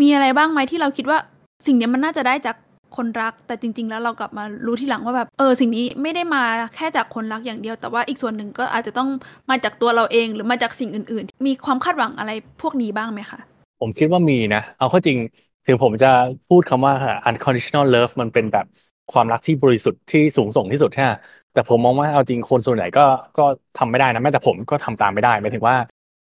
[0.00, 1.18] มีอะไรบ้างไหมที่เราคิดว่า
[1.66, 2.56] สิ่งนี้มันน่าจะได้จาก
[2.96, 6.42] คนรัก แต่จริง ๆ แล้วเรากลับมารู้ทีหลังว่าแบบเออสิ่งนี้ไม่ได้มา
[6.74, 9.08] แค่จากคนรักอย่างเดียว แต่ว่าอีกส่วนหนึ่งก็อาจจะต้อง
[9.50, 12.30] มาจากตัวเราเองหรือมาจากสิ่งอื่น ๆ มีความคาดหวังอะไร
[12.62, 13.38] พวกนี้บ้างไหมคะ
[13.80, 15.18] ผมคิดว่ามีนะ เอาข้อจริง
[15.66, 16.10] ถึงผมจะ
[16.48, 16.94] พูดคำว่า
[17.28, 18.66] unconditional love มันเป็นแบบ
[19.14, 21.06] ความรักที่บริสุทธิ์ที่สูงส่งที่สุดแค่
[21.52, 23.04] แต่ผมมองว่าเอาจริงคนส่วนใหญ่ก็
[23.38, 23.42] ก็
[23.78, 25.76] ทำไม่ได้นะแม้แต่ผมก็ทำตามไม่ได้หมายถึงว่า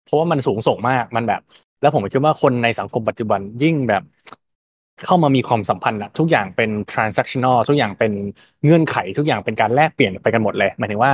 [0.03, 1.41] เพราะว่ามันสูงส่งมากมันแบบ
[1.81, 4.03] แล้วผมคิดว่าคนในสังคมปัจจุบันยิ่งแบบ
[5.05, 8.11] เข้ามามีความสัมพันธ์อะทุกอย่างเป็น transactional ทุกอย่างเป็น
[8.63, 11.13] เงื่อนไข ทุกอย่างเป็นการแลกเปลี่ยนไปกันหมดเลยหมายถึงว่า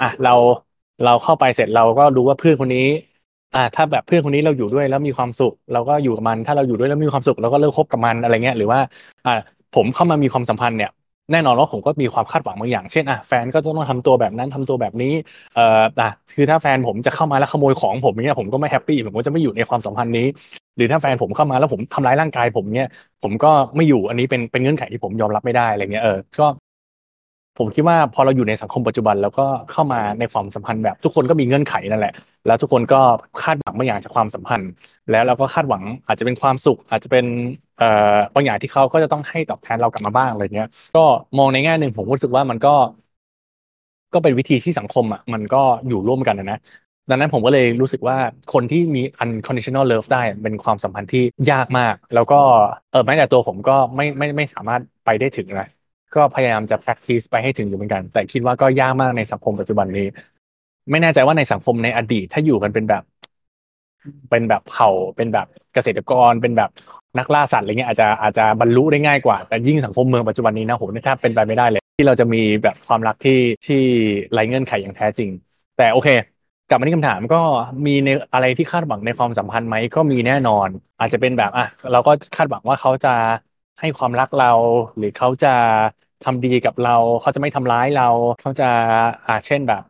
[0.00, 0.34] อะเรา
[1.04, 2.86] เราเข้าไปเสร็จเราก็รู้ว่าเพื่อนคนนี้
[3.54, 8.80] อ่าถ้าแบบเพื่อนคนนี้เราอยู่ด้วยแล้วมีความสุข เราก็อยู่กับมัน ถ้าเราอยู่ด้วยแล้วมีความสุขเราก็เลิกคบกับมันอะไรเงี้ยหรือว่า
[9.24, 9.30] อ่า
[9.72, 10.90] ผมเข้ามามีความสัมพันธ์เนี่ย
[11.30, 15.08] แน่นอนว่าผมก็มีความคาดหวังบางอย่าง เช่นอะแฟนก็ต้องทำตัวแบบนั้นทำตัวแบบนี้
[15.52, 15.62] เอ่อ
[16.00, 20.22] อะคือถ้าแฟนผมจะเข้ามาแล้วขโมยของผมเนี่ยผมก็ไม่แฮปปี้ผมก็จะไม่อยู่ในความสัมพันธ์นี้
[20.76, 22.86] หรือถ้าแฟนผมเข้ามาแล้วผมทำร้ายร่างกายผมเนี่ย
[23.22, 26.44] ผมก็ไม่อยู่อันนี้เป็นเป็นเงื่อนไขที่ผมยอมรับไม่ได้อะไรเงี้ยเออก็
[27.56, 32.12] ผมคิดว่าพอเราอยู่ในสังคมปัจจุบัน แล้วก็เข้ามาในความสัมพันธ์แบบ ทุกคนก็มีเงื่อนไขนั่นแหละ
[32.46, 32.96] แล้วทุกคนก็
[33.42, 34.68] คาดหวังบางอย่างจากความสัมพันธ์
[35.10, 37.24] แล้วเราก็คาดหวังอาจจะเป็นความสุข อาจจะเป็น
[38.34, 41.00] บางอย่างที่เขาก็จะต้องให้ตอบแทนเรากลับมาบ้างอะไรเงี้ย ก็
[41.38, 42.70] มองในแง่หนึ่งผมรู้สึกว่ามันก็
[44.12, 46.58] ก็เป็นวิธีที่สังคมอะมันก็อยู่ร่วมกันนะ
[47.08, 48.16] ดังนั้นผมก็เลยรู้สึกว่า
[48.48, 52.36] คนที่มี unconditional love ได้เป็นความสัมพันธ์ที่ยากมาก แล้วก็
[52.90, 55.66] เออแม้แต่ตัวผมก็ไม่ไม่ไม่สามารถไปได้ถึงนะ
[56.14, 60.06] ก็พยายามจะ practice ไปให้ถึงอยู่เหมือนกัน แต่คิดว่าก็ยากมากในสังคมปัจจุบันนี้
[60.90, 63.02] ไม่แน่ใจว่าในสังคมในอดีตถ้าอยู่กันเป็นแบบ
[64.30, 66.70] เป็นแบบเผ่าเป็นแบบเกษตรกรเป็นแบบ
[67.18, 73.82] นักล่าสัตว์อะไรเงี้ยอาจจะอาจจะบรรลุได้ง่ายกว่า แต่ยิ่งสังคมเมืองปัจจุบันนี้นะโหนี่แทบเป็นไปไม่ได้เลย ที่เราจะมีแบบความรักที่ที่
[74.32, 75.30] ไร้เงื่อนไขอย่างแท้จริง
[75.76, 76.08] แต่โอเค
[76.68, 77.40] กลับมาที่คำถามก็
[77.86, 83.14] มีในอะไรที่คาดหวังในความสัมพันธ์ไหมก็มีแน่นอน อาจจะเป็นแบบอะเราก็คาดหวังว่าเขาจะ
[83.80, 84.46] ให้ความรักเรา
[84.96, 85.48] หรือเขาจะ
[86.22, 88.04] ทำดีกับเรา เขาจะไม่ทำร้ายเรา
[88.38, 88.64] เขาจะ
[89.26, 89.82] อ่าเช่นแบบ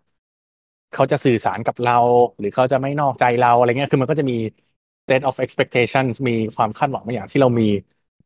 [0.93, 1.93] เขาจะสื่อสารกับเรา
[2.39, 4.35] หรือเขาจะไม่นอกใจเราอะไรเงี้ยคือมันก็จะมี
[5.09, 7.65] set of expectation มีความคาดหวังบางอย่างที่เรามี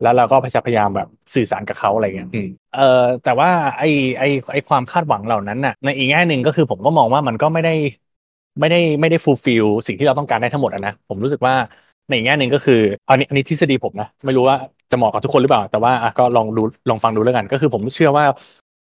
[0.00, 2.28] แล้วเราก็พยายามแบบสื่อสารกับเขาอะไรเงี้ย
[2.74, 2.80] เออ
[3.22, 3.82] แต่ว่าไอ
[4.18, 7.70] ไอไอความคาดหวังเหล่านั้นน่ะในอีกแง่หนึ่งก็คือผมก็มองว่ามันก็ไม่ได้
[8.60, 11.54] ไม่ได้ไม่ได้ fulfill สิ่งที่เราต้องการได้ทั้งหมดนะผมรู้สึกว่า
[12.10, 12.74] ในแง่หนึ่งก็คือ
[13.08, 14.56] อันนี้อันนี้ทฤษฎีผมนะ ไม่รู้ว่า
[14.90, 18.24] จะเหมาะกับทุกคนหรือเปล่า แต่ว่าก็ลองดูลองฟังดูแล้วกัน ก็คือผมเชื่อว่า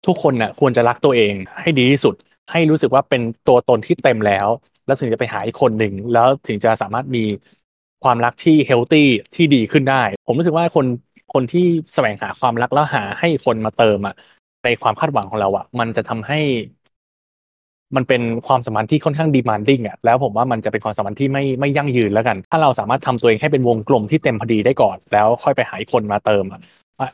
[0.06, 2.16] ทุกคนน่ะควรจะรักตัวเองให้ดีที่สุด
[2.52, 4.48] ให้รู้สึกว่าเป็นตัวตนที่เต็มแล้ว
[4.86, 7.24] แล้วถึงจะไปหาอีกคนหนึ่งแล้วถึงจะสามารถมี
[8.04, 10.86] ความรักที่เฮลตี้ที่ดีขึ้นได้ ผมรู้สึกว่าคน
[11.34, 14.16] คนที่แสวงหาความรักแล้วหาให้คนมาเติมอะ
[14.64, 16.40] ในความคาดหวังของเราอะ มันจะทำให้
[17.96, 26.62] มันเป็นความสัมพันธ์ที่ค่อนข้าง demanding อะแล้วผมว่ามันจะเป็นความสัมพันธ์ที่ไม่ไม่ยั่งยืนแล้วกัน ถ้าเราสามารถทำตัวเองให้เป็นวงกลมที่เต็มพอดีได้ก่อน แล้วค่อยไปหาคนมาเติมอะ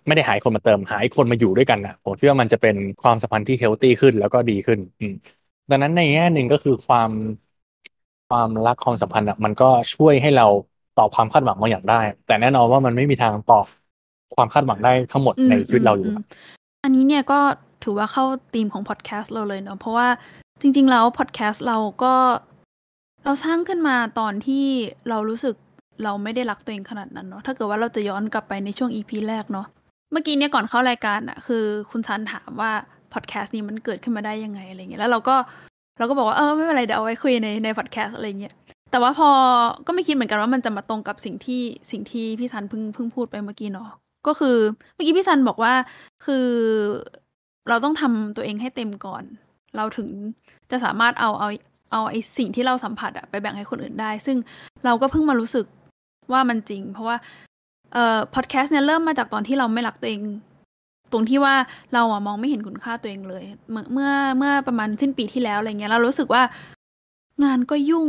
[0.08, 5.06] ไม่ได้หาคนมาเติม หาคนมาอยู่ด้วยกันอะผมคิดว่ามันจะเป็นความสัมพันธ์ที่ healthy ขึ้นแล้วก็ดีขึ้นอื
[5.70, 7.12] ดังนั้นในแง่หนึ่งก็คือความ
[8.30, 10.48] ความรักความสัมพันธ์อะมันก็ช่วยให้เรา
[10.98, 13.66] ตอบความคาดหวังบางอย่างได้ แต่แน่นอนว่ามันไม่มีทางตอบ
[14.36, 16.12] ความคาดหวังได้ทั้งหมดในชีวิตเราอยู่
[16.84, 17.40] อันนี้เนี่ยก็
[17.84, 20.08] ถือว่าเข้าธีมของพอดแคสต์เราเลยเนาะเพราะว่า
[20.62, 22.14] จริง ๆ แล้วพอดแคสต์เราก็
[23.26, 24.66] เราสร้างขึ้นมาตอนที่
[25.10, 25.56] เรารู้สึก
[26.04, 29.68] เราไม่ได้รักตัวเองขนาดนั้นเนาะถ้าเกิดว่าเราจะย้อนกลับไปในช่วงอีพีแรกเนาะ
[30.12, 32.72] เมื่อกี้เนี่ยก่อนเข้ารายการอะคือคุณซันถามว่า
[33.14, 35.36] พอดแคสต์นี้มันเกิดขึ้นมาได้ยังไงอะไรเงี้ยแล้วเราก็
[35.98, 38.54] เราก็บอกว่าเออไม่เป็นไรเดี๋ยวเอาไว้คุยในในพอดแคสต์อะไรเงี้ย
[38.92, 39.30] แต่ว่าพอ
[39.88, 41.62] ก็ไม่คิดเหมือนกันว่ามันจะมาตรงกับสิ่งที่
[41.92, 43.90] สิ่งที่พี่ซันเพิ่งเพิ่งพูดไปเมื่อกี้เนาะ
[44.28, 44.58] ก็คือ
[44.94, 45.74] เมื่อกี้พี่ซันบอกว่า
[46.26, 46.48] คือ
[47.70, 49.24] เราต้องทำตัวเองให้เต็มก่อน
[49.78, 50.08] เราถึง
[50.72, 51.50] จะสามารถเอาเอา
[51.92, 54.38] เอาไอ้สิ่งที่เราสัมผัสอะไปแบ่งให้คนอื่นได้ ซึ่ง
[54.86, 55.66] เราก็เพิ่งมารู้สึก
[56.32, 57.18] ว่ามันจริง เพราะว่า
[57.94, 60.22] เอ่อพอดแคสต์เนี่ยเริ่มมาจากตอนที่เราไม่รักตัวเอง
[61.12, 61.56] ตรงที่ว่า
[61.94, 66.44] เราอะมองไม่เห็นคุณค่าตัวเองเลย เมื่อเมื่อเมื่อประมาณสิ้นปีที่แล้วอะไรเงี้ยเรารู้สึกว่า
[67.44, 68.08] งานก็ยุ่ง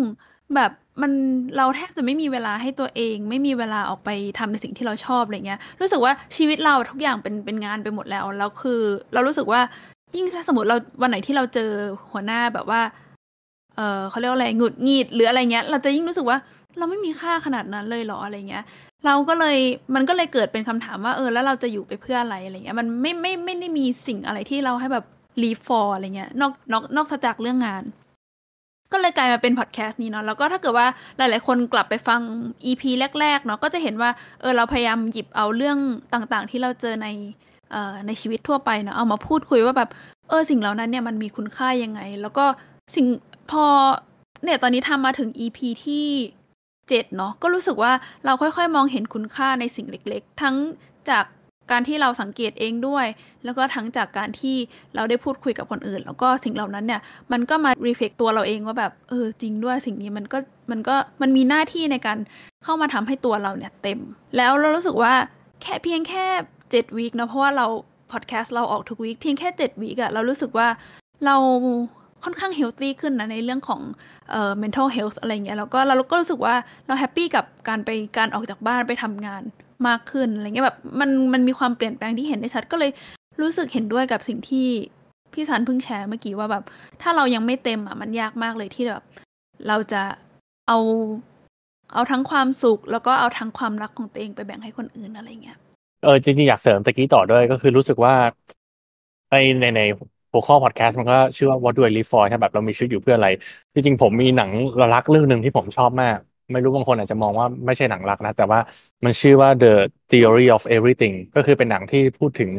[0.54, 0.70] แบบ
[1.02, 1.12] มัน
[1.56, 8.80] เราแทบจะไม่มีเวลาให้ตัวเอง ไม่มีเวลาออกไปทำในสิ่งที่เราชอบอะไรเงี้ย รู้สึกว่าชีวิตเราทุกอย่างเป็นเป็นงานไปหมดแล้วแล้วคือ
[9.12, 9.60] เรารู้สึกว่า
[10.16, 11.70] ยิ่งถ้าสมมติเราวันไหนที่เราเจอ
[12.12, 12.80] หัวหน้าแบบว่า
[13.76, 16.38] เออเขาเรียกว่าอะไรหงุดหงิดหรืออะไรเงี้ย เราจะยิ่งรู้สึกว่า
[16.78, 18.64] เราไม่มีค่าขนาดนั้นเลยเหรออะไรเงี้ย
[19.06, 19.56] เราก็เลย
[19.94, 25.04] มันก็เลยเกิดเป็นคำถามว่าเออแล้วเราจะอยู่ไปเพื่ออะไรอะไรเงี้ย มันไม่ไม่ไม่ได้มีสิ่งอะไรที่เราให้แบบ
[25.42, 27.84] leave for อะไรเงี้ยนอกนอกนอกจากเรื่องงาน
[28.92, 30.86] ก็เลยกลายมาเป็นพอดแคสต์นี้เนาะแล้วก็ถ้าเกิดว่า
[31.18, 32.20] หลาย ๆ คนกลับไปฟัง
[32.64, 32.82] EP
[33.20, 35.78] แรก ๆ เนาะก็จะเห็นว่าเออเราพยายามหยิบเอาเรื่อง
[36.14, 37.08] ต่างๆ ที่เราเจอใน
[38.06, 39.90] ในชีวิตทั่วไปเนาะเอามาพูดคุยว่าแบบ
[40.28, 42.44] เออสิ่งเหล่านั้นเนี่ยมันมีคุณค่ายังไง แล้วก็
[42.94, 43.06] สิ่ง
[43.50, 43.64] พอ
[44.44, 46.06] เนี่ยตอนนี้ทำมาถึง EP ที่
[46.88, 47.92] เจ็ดเนาะก็รู้สึกว่า
[48.24, 50.56] เราค่อยๆ มองเห็นคุณค่าในสิ่งเล็กๆ ทั้ง
[51.10, 51.24] จาก
[51.70, 53.06] การที่เราสังเกตเองด้วย
[53.44, 54.56] แล้วก็ทั้งจากการที่
[54.94, 57.00] เราได้พูดคุยกับคนอื่น แล้วก็สิ่งเหล่านั้นเนี่ย
[57.32, 60.38] มันก็มา reflect ตัวเราเองว่าแบบเออจริงด้วยสิ่งนี้มันก็
[60.70, 62.18] มันก็มันมีหน้าที่ในการ
[62.64, 63.98] เข้ามาทำให้ตัวเราเนี่ยเต็ม
[64.36, 65.14] แล้วเรารู้สึกว่า
[65.62, 66.26] แค่เพียงแค่
[66.70, 67.66] เจ็ด week เนาะเพราะว่าเรา
[68.12, 70.68] พอดแคสต์เราออกทุก week เพียงแค่เจ็ด week อะเรารู้สึกว่า
[71.26, 71.36] เรา
[72.24, 73.80] ค่อนข้าง healthy ขึ้นนะในเรื่องของ
[74.30, 76.54] เอ่อ mental health อะไรเงี้ยแล้วก็เราก็รู้สึกว่า
[76.86, 79.42] เรา happy กับการไปการออกจากบ้านไปทำงาน
[79.88, 82.90] มากขึ้นอะไรเงี้ยแบบมันมันมีความเปลี่ยนแปลงที่เห็นได้ชัดก็เลย
[83.40, 84.68] รู้สึกเห็นด้วยกับสิ่งที่
[85.32, 86.64] พี่ซันเพิ่งแชร์เมื่อกี้ว่าแบบ
[87.02, 89.02] ถ้าเรายังไม่เต็มอะมันยากมากเลยที่แบบ
[89.68, 90.02] เราจะ
[90.68, 90.78] เอา
[91.94, 95.58] เอาทั้งความสุข แล้วก็เอาทั้งความรักของตัวเองไปแบ่งให้คนอื่นอะไรเงี้ย
[96.04, 98.14] เออจริงๆ อยากเสริมตะกี้ต่อด้วยก็คือรู้สึกว่า
[99.30, 99.80] ไอในใน
[100.32, 103.28] หัวข้อพอดแคสต์มันก็ชื่อว่า What Do I Live For ใช่แบบเรามีชีวิตอยู่เพื่ออะไร
[103.74, 104.50] จริงๆ ผมมีหนัง
[104.94, 106.18] รักเรื่องหนึ่งที่ผมชอบมาก
[106.52, 108.60] ไม่รู้บางคนอาจจะมองว่าไม่ใช่หนังรักนะ แต่ว่า
[109.04, 109.72] มันชื่อว่า The
[110.10, 112.50] Theory of Everything ก็คือเป็นหนังที่พูดถึง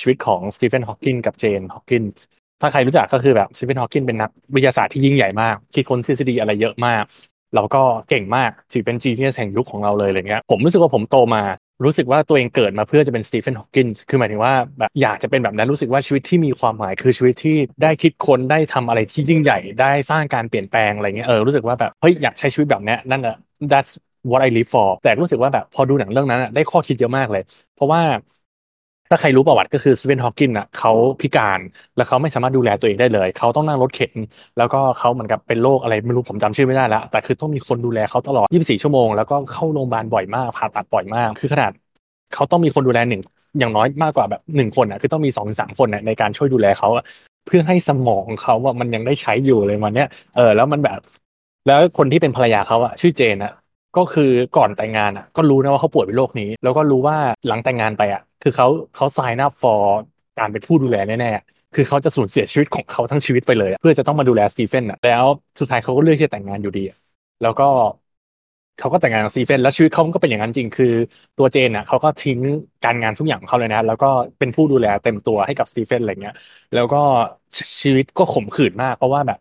[0.00, 2.04] ชีวิตของสตีเฟนฮอว์กินกับเจนฮอว์กิน
[2.60, 7.02] ถ้าใครรู้จักก็คือแบบสตีเฟนฮอว์กินเป็นนักวิทยาศาสตร์ที่ยิ่งใหญ่มาก คิดค้นทฤษฎีอะไรเยอะมาก
[7.54, 11.42] แล้วก็เก่งมากจีเป็น genius แห่งยุคของเราเลยอะไรเงี้ยผมรู้สึกว่าผมโตมา
[11.84, 23.34] รู้สึกว่าตัวเองเกิดมาเพื่อจะเป็นสตีเฟนฮอว์กินส์คือหมายถึงว่าแบบอยากจะเป็นแบบนั้นรู้สึกว่าชีวิตที่มีความหมายคือชีวิตที่ได้คิดค้นได้ทำอะไรที่ยิ่งใหญ่ได้สร้างการเปลี่ยนแปลงอะไรเงี้ยเออรู้สึกว่าแบบเฮ้ยอยากใช้ชีวิตแบบนี้นั่นแหละ
[23.72, 23.92] that's
[24.30, 27.42] what I live for แต่รู้สึกว่าแบบพอดูหนังเรื่องนั้นอะได้ข้อคิดเยอะมากเลย
[27.74, 28.02] เพราะว่า
[29.12, 31.60] ถ้าใครรู้ประวัติก็คือสเฟนฮอว์กินอะเขาพิการ
[31.96, 34.12] แล้วเขาไม่สามารถดูแลตัวเองได้เลย เขาต้องนั่งรถเข็น
[34.56, 41.72] แล้วก็เขาเหมือนกับเป็นโรคอะไรไม่รู้ผมจำชื่อไม่ได้ล้วแต่คือต้องมีคนดูแลเขาตลอด 24 ชั่วโมง แล้วก็เข้าโรงพยาบาลบ่อยมากผ่าตัดบ่อยมาก คือขนาด
[42.34, 43.22] เขาต้องมีคนดูแลหนึ่ง
[43.58, 46.88] อย่างน้อยมากกว่าแบบหนึ่งคนอะคือต้องมีสองสามคนในการช่วยดูแลเขา
[47.46, 50.98] เพื่อให้สมองเขาว่ามันยังได้ใช้อยู่เลยวันเนี้ยเออแล้วมันแบบ
[51.66, 53.52] แล้วคนที่เป็นภรรยาเขาอะชื่อเจนอะ
[53.96, 59.80] ก็คือก่อนแต่งงานอะก็รู้นะว่าเขาป่วยเป็นโรคนี้ แล้วก็รู้ว่าหลังแต่งงานไปอะ คือเขาเขา sign up for
[60.38, 65.24] การเป็นผู้ดูแลแน่ๆ คือเขาจะสูญเสียชีวิตของเขาทั้งชีวิตไปเลย เพื่อจะต้องมาดูแลสตีเฟนอะแล้ว
[65.60, 66.84] สุดท้ายเขาก็เลือกที่จะแต่งงานอยู่ดี
[67.42, 67.64] แล้วก็
[68.78, 70.86] เขาก็แต่งงานกับสตีเฟนแล้วชีวิตเขาก็เป็นอย่างนั้นจริง คือ
[71.36, 72.38] ตัวเจนอะเขาก็ทิ้ง
[72.82, 74.06] การงานทุกอย่างของเขาเลยนะ แล้วก็
[74.38, 76.34] เป็นผู้ดูแลเต็มตัวให้กับสตีเฟนอะไรเงี้ย
[76.72, 76.96] แล้วก็
[77.82, 79.38] ชีวิตก็ขมขื่นมากเพราะว่าแบบ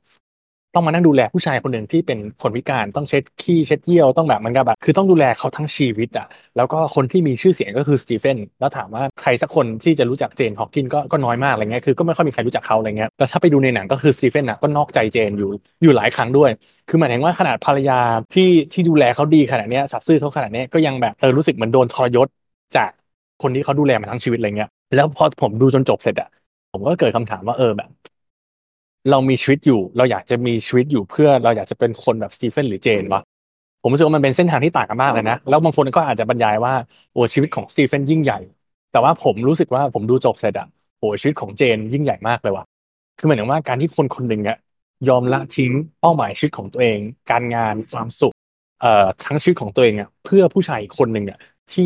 [0.74, 15.50] ต้องมานั่งดูแลผู้ชายคนหนึ่งที่เป็นคนพิการต้องเช็ดขี้เช็ดเยี่ยวต้องแบบมันก็แบบคือต้องดูแลเขาทั้งชีวิตอะแล้วก็คนที่มีชื่อเสียงก็คือสตีเฟนแล้วถามว่าใครสักคนที่จะรู้จักเจนฮอว์กินก็ก็น้อยมากอะไรเงี้ยคือก็ไม่ค่อยมีใครรู้จักเขาอะไรเงี้ยแล้วถ้าไปดูในหนังก็คือสตีเฟนอะก็นอกใจเจนอยู่
[15.84, 16.50] อยู่หลายครั้งด้วย
[16.88, 18.00] คือหมายถึงว่าขนาดภรรยา
[18.34, 22.28] ที่ที่ดูแลเขาดีขนาดเนี้ยสัตย์ซื่อเขาขนาดเนี้ยก็ยังแบบเออรู้สึกเหมือนโดนทรยศ
[22.76, 22.90] จาก
[23.42, 26.28] คนที่เขาดูแลมาทั้งชีวิตอะไรเงี้ยแล้วพอผมดูจนจบเสร็จอะ
[26.72, 27.90] ผมก็เกิดคำถามว่าเออแบบ
[29.10, 33.22] เรามีชีวิตอยู่ เราอยากจะมีชีวิตอยู่เพื่อเราอยากจะเป็นคนแบบสตีเฟนหรือเจนวะ
[33.82, 36.74] ผมรู้สึกว่ามันเป็นเส้นทางที่ต่างกันมากเลยนะ แล้วบางคนก็อาจจะบรรยายว่า
[37.12, 38.38] โอ้ชีวิตของสตีเฟนยิ่งใหญ่
[38.92, 42.64] แต่ว่าผมรู้สึกว่าผมดูจบเสร็จอะโอ้ชีวิตของเจนยิ่งใหญ่มากเลยว่ะ
[43.18, 44.58] คือหมายถึงว่าการที่คนคนหนึ่งอะ
[45.08, 48.34] ยอมละทิ้งเป้าหมายชีวิตของตัวเอง การงานความสุข
[48.80, 48.88] เอ่อ
[49.22, 51.38] ทั้งชีวิตของตัวเองอะเพื่อผู้ชายอีกคนหนึ่งอะ
[51.72, 51.84] ที่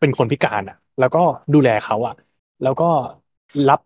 [0.00, 1.18] เป็นคนพิการอะแล้วก็
[1.54, 2.14] ดูแลเขาอะ
[2.62, 2.84] แล้วก็
[3.66, 3.80] รับ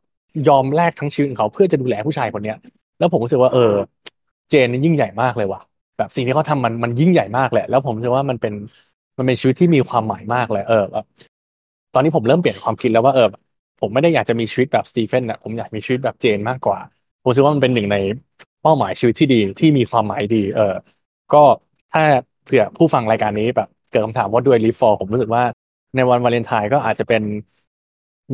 [0.49, 2.57] ยอมแลกทั้งชีวิตของเขาเพื่อจะดูแลผู้ชายคนเนี้ย
[2.99, 3.73] แล้วผมรู้สึกว่าเออ
[4.51, 5.61] เจนนี่ยิ่งใหญ่มากเลยว่ะ
[5.99, 8.55] แบบสิ่งที่เขาทำมันมันยิ่งใหญ่มากแหละ แล้วผมรู้สึกว่ามันเป็น
[9.19, 11.05] มันเป็นชีวิตที่มีความหมายมากเลย เออแบบ
[11.95, 13.29] ตอนนี้ผมเริ่มเปลี่ยนความคิดแล้วว่าเออ
[13.81, 16.79] ผมไม่ได้อยากจะมีชีวิตแบบสตีเฟนอะผมอยากมีชีวิตแบบเจนมากกว่า
[17.21, 17.97] ผมรู้สึกว่ามันเป็นหนึ่งใน
[18.62, 20.75] เป้าหมายชีวิตที่ดีที่มีความหมายดี เออ
[21.35, 21.43] ก็
[21.93, 22.03] ถ้า
[22.45, 25.43] เผื่อผู้ฟังรายการนี้แบบเกิดคำถามว่าด้วย live for ผมรู้สึกว่า
[25.97, 27.23] ในวันวาเลนไทน์ก็อาจจะเป็น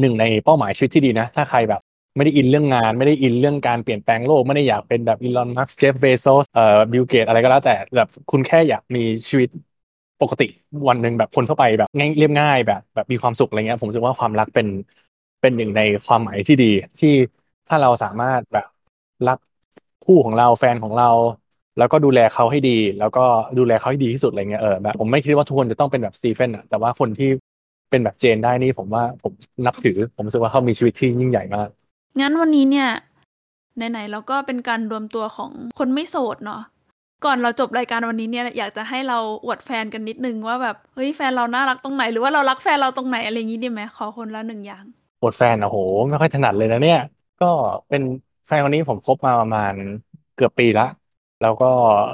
[0.00, 1.80] หนึ่งในเป้าหมายชีวิตที่ดีนะ ถ้าใครแบบ
[2.16, 9.48] ไม่ได้อินเรื่องงาน ไม่ได้อินเรื่องการเปลี่ยนแปลงโลก ไม่ได้อยากเป็นแบบอีลอนมัสก์เจฟเบโซสเอ่อบิลเกตอะไรก็แล้วแต่แบบคุณแค่อยากมีชีวิต
[10.20, 10.44] ปกติ
[10.88, 14.68] วันหนึ่งแบบคนเข้าไปแบบง่ายเรียบง่ายแบบแบบมีความสุขอะไรเงี้ยผมรู้สึกว่าความรักเป็น
[15.40, 16.66] เป็นหนึ่งในความหมายที่ดี
[17.00, 17.08] ที่
[17.68, 18.66] ถ้าเราสามารถแบบ
[19.26, 19.38] รัก
[20.02, 21.06] คู่ของเราแฟนของเรา
[21.76, 23.20] แล้วก็ดูแลเขาให้ดี แล้วก็
[23.58, 27.26] ดูแลเขาให้ดีที่สุดอะไรเงี้ยเออแบบผมไม่คิดว่าทุกคนจะต้องเป็นแบบสตีเฟนอะแต่ว่าคนที่
[27.90, 29.32] เป็นแบบเจนได้นี่ผมว่าผม
[29.66, 31.68] นับถือ ผมรู้สึกว่าเขามีชีวิตที่ยิ่งใหญ่มาก
[32.20, 32.88] งั้นวันนี้เนี่ย
[33.76, 36.62] ไหนๆเราก็เป็นการรวมตัวของคนไม่โสดเนาะ
[37.24, 44.84] ก่อนเราจบรายการวันนี้เนี่ยอยากจะให้เราอวดแฟนกันนิดนึงว่าแบบเฮ้ยแฟนเราน่ารักตรงไหน หรือว่าเรารักแฟนเราตรงไหนอะไรอย่างนี้ดีไหมขอคนละหนึ่งอย่าง
[45.22, 47.00] บทแฟนโอ้โห ไม่ค่อยถนัดเลยนะเนี่ย
[47.42, 47.50] ก็
[47.88, 48.02] เป็น
[48.46, 49.72] แฟนคนนี้ผมคบมาประมาณ
[50.34, 50.86] เกือบปีละ
[51.42, 51.66] แล้วก็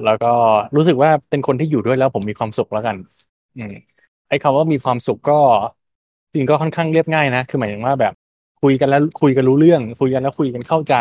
[0.05, 0.33] แล้วก็
[0.77, 2.97] รู้สึกว่าเป็นคนที่อยู่ด้วยแล้วผมมีความสุขแล้วกัน
[3.57, 3.75] อืม
[4.29, 5.35] ไอ้คำว่ามีความสุขก็
[6.35, 8.13] จริงก็ค่อนข้างเรียบง่ายนะ คือหมายถึงว่าแบบ
[8.63, 10.95] คุยกันแล้วคุยกันรู้เรื่อง คุยกันแล้วคุยกันเข้าใจ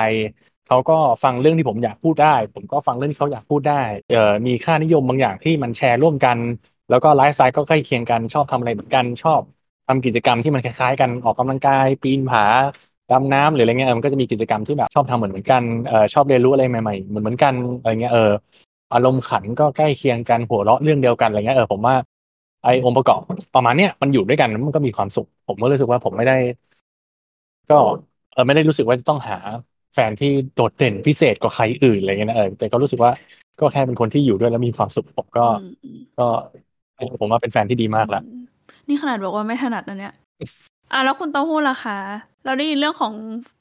[0.65, 0.93] เขาก็
[1.23, 3.73] ฟังเรื่องที่ผมอยากพูดได้ ผมก็ฟังเรื่องที่เขาอยากพูดได้
[4.09, 6.37] เอ่อมีค่านิยมบางอย่างที่มันแชร์ร่วมกัน
[6.89, 9.41] แล้วก็ไลฟ์สไตล์ก็ใกล้เคียงกันชอบทำอะไรเหมือนกันชอบ
[9.87, 12.43] ทำกิจกรรมที่มันคล้ายๆ กันออกกำลังกาย ปีนผา
[13.09, 18.21] ดำน้ำหรืออะไรเงี้ยมันก็จะมีกิจกรรมที่แบบชอบทำเหมือนเหมือนกันเออชอบเรียนรู้อะไรใหม่ๆเหมือนเหมือนกันอะไรเงี้ยเออ
[18.93, 21.95] อารมณ์ขันก็ใกล้เคียงกันหัวเราะเรื่องเดียวกันอะไรเงี้ยเออผมว่า
[22.63, 23.19] ไอ้องค์ประกอบ
[23.55, 26.33] ประมาณเนี้ยมันอยู่ด้วยกันแล้วมันก็มีความสุข ผมก็รู้สึกว่าผมไม่ได้
[27.71, 27.79] ก็
[28.33, 29.37] เออไม่ได้รู้สึกว่าจะต้องหา
[29.93, 33.11] แฟนที่โดดเด่นพิเศษกว่าใครอื่นอะไรเงี้ยนะเออแต่ก็รู้สึกว่า
[33.59, 36.27] ก็แค่เป็นคนที่อยู่ด้วยแล้วมีความสุขผมก็อืมอืมก็
[37.19, 38.43] ผมว่าเป็นแฟนที่ดีมากแล้วอืม
[38.87, 40.13] นี่ขนาดบอกว่าไม่ถนัดนะเนี่ย
[40.91, 41.97] อะแล้วคุณเต้าหู้ล่ะคะ
[42.45, 43.13] เราได้ยินเรื่องของ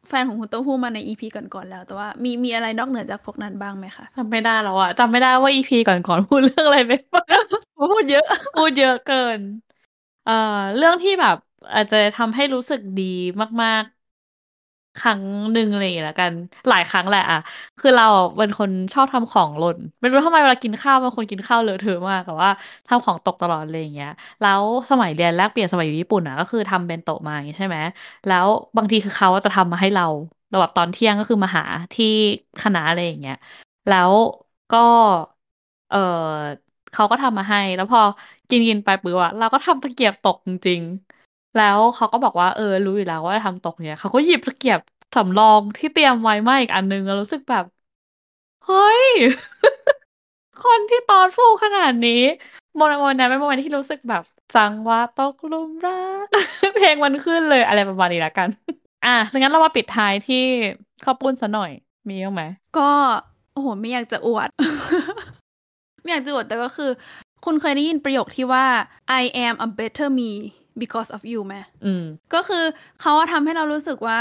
[0.09, 7.44] แฟนของคุณเต้าหู้มาในอีพีก่อนๆแล้ว แต่ว่ามีมีอะไรนอกเหนือจากพวกนั้นบ้างไหมคะจำไม่ได้แล้วอะจำไม่ได้ว่าอีพีก่อนๆพูดเรื่องอะไรไปบ้าง
[7.92, 9.40] พูดเยอะ พูดเยอะเกิน
[10.27, 10.33] เอ่อ
[10.77, 11.37] เรื่องที่แบบ
[11.75, 13.03] อาจจะทำให้รู้สึกดี
[13.62, 13.99] มากๆ
[14.96, 15.22] ครั้ง
[15.53, 16.35] หนึ่งอะไรอย่างเงี้ยละกัน
[16.68, 17.38] หลายครั้งแหละอะ
[17.79, 18.05] คือเรา
[18.37, 22.50] เป็นคนชอบทำของหล่นไม่รู้ทำไมเวลากินข้าวเป็นคนกินข้าวเลอะเทอะมากแต่ว่า
[22.87, 24.09] ทำของตกตลอดเลยอย่างเงี้ย
[24.40, 27.79] แล้วสมัยเรียนแลกเปลี่ยนสมัยอยู่ญี่ปุ่นอะก็คือทำเบนโตะมาอย่างงี้ใช่ไหม
[28.26, 30.05] แล้วบางทีคือเขาจะทำมาให้เรา
[30.48, 32.07] เราแบบตอนเที่ยงก็คือมาหาที่
[32.61, 33.35] คณะอะไรอย่างเงี้ย
[33.87, 34.14] แล้ว
[34.70, 34.79] ก็
[35.88, 35.96] เออ
[36.92, 38.00] เขาก็ทำมาให้ แล้วพอ
[38.48, 40.83] กินกินไปปื้ออะเราก็ทำตะเกียบตกจริง
[41.56, 44.80] แล้วเขาก็บอกว่าเออรู้อยู่แล้วว่าทำตกเนี่ยเขาก็หยิบตะเกียบ
[45.16, 47.64] สำรองที่เตรียมไว้มาอีกอันนึงแล้วรู้สึกแบบ
[48.66, 49.02] เฮ้ย
[50.64, 52.22] คนที่ thoughtful ขนาดนี้
[52.76, 54.22] โมเมนต์นั้นเป็นโมเมนต์ที่รู้สึกแบบ
[54.54, 56.26] จังหวะตกหลุมรัก
[56.76, 58.48] เพลงมันขึ้นเลยอะไรประมาณนี้ละกัน
[59.06, 60.44] อะงั้นเรามาปิดท้ายที่
[61.04, 61.72] ข้าวปุ้นซะหน่อย
[62.08, 62.42] มีบ้างไหม
[62.78, 62.90] ก็
[63.52, 64.48] โอ้โหไม่อยากจะอวด
[66.02, 66.90] ไม่อยากจะอวดแต่ก็คือ
[67.44, 68.66] คุณเคยได้ยินประโยคที่ว่า
[69.20, 70.30] I am a better me
[70.83, 71.54] because of you ไหม
[71.85, 72.04] อืม
[72.35, 72.64] ก็คือ
[73.00, 74.20] เขาอะทำให้เรารู้สึกว่า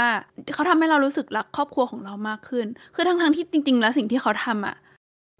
[0.54, 4.76] เขาทำให้เรารู้สึกรักครอบครัวของเรามากขึ้น คือทั้งๆที่จริง ๆ แล้วสิ่งที่เขาทำอะ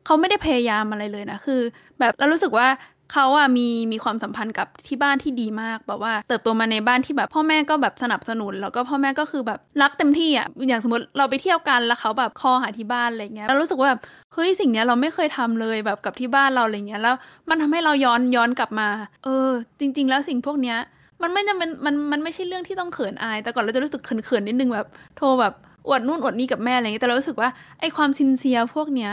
[0.06, 1.60] เขาไม่ได้พยายามอะไรเลยนะ คือ
[1.98, 2.68] แบบเรารู้สึกว่า
[3.12, 14.00] เขาอะมีมีความสัมพันธ์กับที่บ้านที่ดีมากแบบว่า เติบโตมาในบ้านที่แบบพ่อแม่ก็แบบสนับสนุน แล้วก็พ่อแม่ก็คือแบบรักเต็มที่อะอย่างสมมติเราไปเที่ยวกันแล้วเขาแบบคอหาที่บ้านอะไรเงี้ยเรารู้สึกว่าแบบ
[14.34, 17.14] เฮ้ยสิ่งเนี้ยเราไม่เคยทำเลยแบบกับที่บ้านเราอะไรเงี้ยแล้ว
[17.48, 18.88] มันทำให้เราย้อนย้อนกลับมา
[19.24, 19.48] เออ
[19.80, 20.78] จริง ๆ แล้วสิ่งพวกเนี้ย
[21.22, 25.54] มันไม่จำเป็นมันมันไม่ใช่เรื่องที่ต้องเขินอาย แต่ก่อนเราจะรู้สึกเขินๆนิดนึงแบบ โทรแบบ
[25.88, 27.48] อวดนู่นอวดนี่กับแม่อะไรอย่างเงี้ยแต่เรารู้สึกว่า
[27.80, 29.12] ไอความซินเซียพวกเนี้ย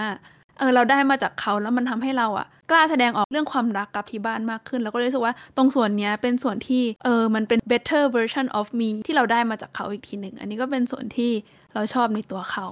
[0.60, 11.32] เออเราได้มาจากเขาแล้วมันทำให้เราอะกล้าแสดงออกเรื่องความรักกับที่บ้านมากขึ้น แล้วก็รู้สึกว่าตรงส่วนเนี้ยเป็นส่วนที่เออมันเป็น better version of me ที่เราได้มาจากเขาอีกทีหนึ่ง อันนี้ก็เป็นส่วนที่
[11.74, 12.68] เราชอบในตัวเขา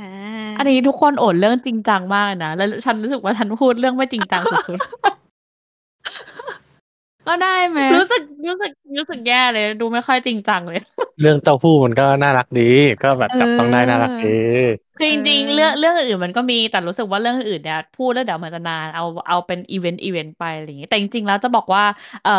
[0.00, 0.12] นะ
[0.58, 4.78] อันนี้ทุกคนพูดเรื่องจริงจังมากนะ แล้วฉันรู้สึกว่าฉันพูดเรื่องไม่จริงจังสุด
[7.26, 10.78] ก็ได้ไหมๆรู้สึกรู้สึกรู้สึกแย่เลย ดูไม่ค่อยจริงจังเลย
[11.20, 12.62] เรื่องเต้าหู้มันก็น่ารักดี
[13.02, 14.28] ก็แบบจับต้องได้น่ารักดี
[14.96, 21.82] คือจริงๆเรื่องเรื่องอื่นๆมันก็มีแต่รู้สึกว่าเรื่องอื่นเนี่ยพูดแล้วเดี๋ยวมันจะนานเอาเอาเป็นอีเวนต์อีเวนต์ไปอะไรอย่างงี้แต่จริงๆแล้วจะบอกว่า
[22.22, 22.32] เอ่อ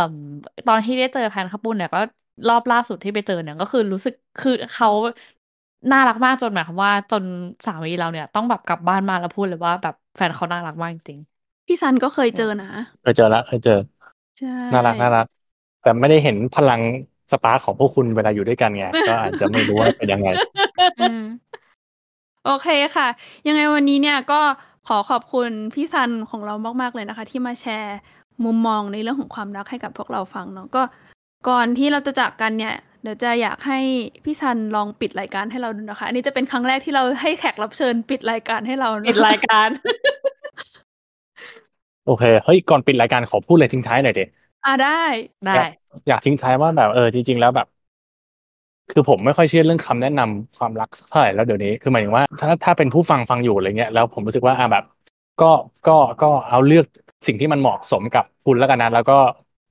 [0.66, 2.00] ตอนที่ได้เจอแพนข้าวปุ้นเนี่ยก็
[2.48, 4.88] รอบล่าสุดที่ไปเจอเนี่ยก็คือรู้สึกคือเขา
[5.92, 7.24] น่ารักมากจนหมายความว่าจน
[7.66, 11.20] สามีเราเนี่ยต้องแบบกลับบ้านมาแล้วพูดเลยว่าแบบแฟนเขาน่ารักมากจริง
[11.68, 12.68] พี่ซันก็เคยเจอนะ
[13.02, 13.74] เคยเจอละเคยเจอ
[14.40, 15.26] ใช่ น่ารักน่ารัก
[15.82, 16.82] แต่ไม่ได้เห็นพลัง
[17.32, 20.30] สปาร์คของพวกคุณเวลาอยู่ด้วยกันไงก็อาจจะไม่รู้ว่าเป็นยังไง
[21.02, 21.22] อืม
[22.46, 23.08] โอเคค่ะ
[23.48, 24.42] ยังไงวันนี้เนี่ยก็
[24.88, 27.98] ขอขอบคุณพี่ซันของเรามาก ๆ เลยนะคะ ที่มาแชร์
[28.46, 30.84] มุมมองในเรื่องของความรักให้กับพวกเราฟังเนาะก็
[31.50, 32.74] ก่อนที่เราจะจากกันเนี่ย
[33.04, 33.80] เดี๋ยวจะอยากให้
[34.24, 39.70] พี่ซันลองปิดรายการให้เราดูนะคะ อันนี้จะเป็นครั้งแรกที่เราให้แขกรับเชิญปิดรายการให้เรานะคะปิดรายการ
[42.06, 44.24] โอเค เฮ้ย ก่อนปิดรายการขอพูดเลยทิ้งท้ายหน่อยเด็
[44.64, 44.90] อ่าได้
[45.46, 45.54] ได้
[46.08, 47.68] อยากทิ้งท้ายว่าแบบเออจริง ๆ แล้วแบบ
[48.90, 54.84] คือผมไม่ค่อยเชื่อเรื่องคำแนะนำความรักสักเท่าไหร่แล้วเดี๋ยวนี้ คือหมายถึงว่า ถ้าถ้าเป็นผู้ฟังฟังอยู่อะไรเงี้ย แล้วผมรู้สึกว่าอะแบบ
[55.40, 55.46] ก็
[55.86, 55.92] ก็
[56.22, 56.86] ก็เอาเลือก
[57.28, 59.14] สิ่งที่มันเหมาะสมกับคุณแล้วกันนะ แล้วก็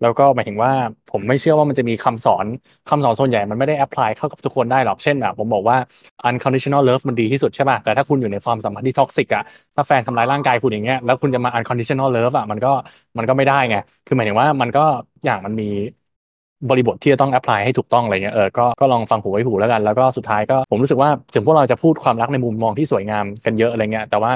[0.00, 0.72] แล้วก็หมายถึงว่า
[1.08, 2.46] ผมไม่เชื่อว่ามันจะมีคำสอน
[2.86, 5.76] คำสอนส่วนใหญ่มันไม่ได้ apply เข้ากับทุกคนได้หรอกเช่นแบบผมบอกว่า
[6.28, 9.42] unconditional love มันดีที่สุดใช่ป่ะแต่ถ้าคุณอยู่ในความสัมพันธ์ที่ toxic อะ
[9.76, 12.68] ถ้าแฟนทำร้ายร่างกายคุณอย่างเงี้ยแล้วคุณจะมา unconditional love อะมันก็
[13.18, 13.74] มันก็ไม่ได้ไง
[14.04, 14.80] คือหมายถึงว่ามันก็
[15.24, 15.64] อย่างมันมี
[16.68, 24.32] บริบทที่จะต้อง apply ให้ถูกต้องอะไรเงี้ยเออก็ก็ลองฟังหูไว้หูแล้วกัน แล้วก็สุดท้ายก็ผมรู้สึกว่าถึงพวกเราจะพูดความรักในมุมมองที่สวยงามกันเยอะอะไรเงี้ยแต่ว่า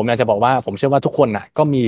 [0.00, 1.82] ผมอยากจะบอกว่าผมเชื่อว่าทุกคนน่ะก็มี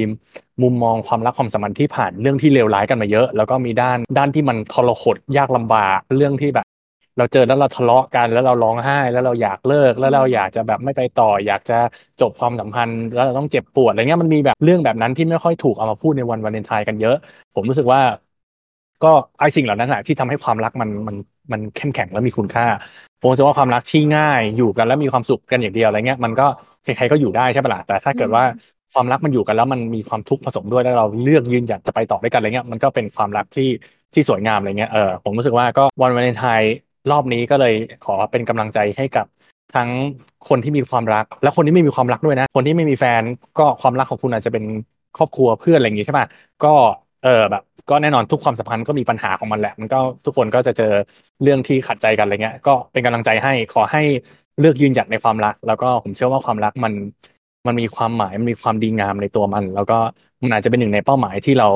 [0.63, 6.67] มุมมองความรักความสัมพันธ์ที่ผ่านเรื่องที่เลวร้ายกันมาเยอะ แล้วก็มีด้านด้านที่มันทรหดยากลำบากเรื่องที่แบบ
[7.19, 11.79] เราเจอแล้วเราทะเลาะกันแล้วเราร้องไห้ แล้วเราอยากเลิกแล้วเราอยากจะแบบไม่ไปต่อ อยากจะ
[12.21, 17.17] จบความสัมพันธ์ แล้วเราต้องเจ็บปวดอะไรเงี้ยมันมีแบบเรื่องแบบนั้นที่ไม่ค่อยถูกเอามาพูดในวันวาเลนไทน์กันเยอะ
[17.55, 18.01] ผมรู้สึกว่า
[19.05, 21.17] ก็ไอสิ่งเหล่านั้นแหละที่ทำให้ความรักมันมัน
[21.53, 22.67] มันเข้มแข็งและมีคุณค่า
[23.21, 26.47] ผมรู้สึกว่าความรักที่ง่ายอยู่กันแล้วมีความสุขกันอย่างเดียวอะไรเงี้ยมันก็
[26.83, 28.45] ใครๆก็อยู่ได้ใช่ปะล่ะแต่ถ้าเกิดว่า
[28.93, 33.69] ความรักมันอยู่กันแล้วมันมีความทุกข์ผสมด้วยแล้วเราเลือกยืนหยัดจะไปต่อด้วยกันอะไรเงี้ยมันก็เป็นความรักที่
[34.15, 36.73] ที่สวยงามอะไรเงี้ยเออผมรู้สึกว่าก็วันวาเลนไทน์
[37.11, 37.75] รอบนี้ก็เลย
[38.05, 39.27] ขอเป็นกำลังใจให้กับ
[39.75, 39.91] ทั้ง
[40.49, 43.23] คนที่มีความรัก และคนที่ไม่มีความรักด้วยนะ คนที่ไม่มีแฟน
[43.59, 44.65] ก็ความรักของคุณอาจจะเป็น
[45.17, 46.27] ครอบครัวเพื่อนอะไรอย่างงี้ใช่ปะ
[46.65, 46.69] ก็
[47.23, 50.85] เออแบบ ก็แน่นอนทุกความสัมพันธ์ก็มีปัญหาของมันแหละ มันก็ทุกคนก็จะเจอ
[51.43, 54.01] เรื่องที่ขัดใจกันอะไรเงี้ย ก็เป็นกำลังใจให้ขอให้
[54.59, 56.93] เลือกยืนหยัดในความรัก แล้วก็ผมเชื่อว่าความรักมัน
[57.67, 59.95] มันมีความหมายมันมีความดีงามในตัวมัน แล้วก็
[60.43, 61.69] มันอาจจะเป็นหนึ่งในเป้าหมายที่เรา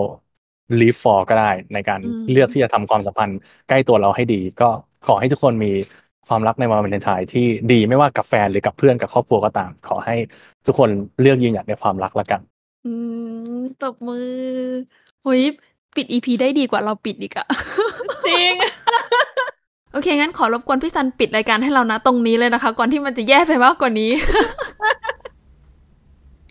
[0.81, 3.39] live for ก็ได้ในการอืมเลือกที่จะทำความสัมพันธ์
[3.69, 4.69] ใกล้ตัวเราให้ดี ก็
[5.07, 5.73] ขอให้ทุกคนมี
[6.27, 10.15] ความรักในวันวาเลนไทน์ที่ดีไม่ว่ากับแฟนหรือกับเพื่อนกับครอบครัวก็ตาม ขอให้
[10.67, 10.91] ทุกคน
[11.21, 12.41] เลือกยืนหยัดในความรักละกัน
[12.85, 12.89] อื
[13.57, 14.19] มตบมือ
[15.27, 15.41] หุย
[15.97, 17.47] ปิดอีพีได้ดีกว่าเราปิดอีกอะ
[18.29, 18.55] จริง
[19.93, 24.11] โอเค งั้นขอรบกวนพี่ซันปิดรายการให้เรานะตรงนี้เลยนะคะ ก่อนที่มันจะแย่ไปมากกว่านี้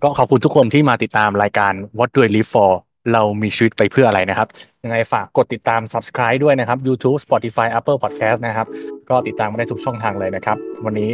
[0.03, 2.71] ก็ขอบคุณทุกคนที่มาติดตามรายการ What Do I Live For
[3.13, 4.47] เรามีชีวิตไปเพื่ออะไรนะครับ
[4.83, 8.67] ยังไงฝากกดติดตาม subscribe ด้วยนะครับ YouTube Spotify Apple Podcast นะครับ
[9.09, 11.09] ก็ติดตามมาได้ทุกช่องทางเลยนะครับ วันนี้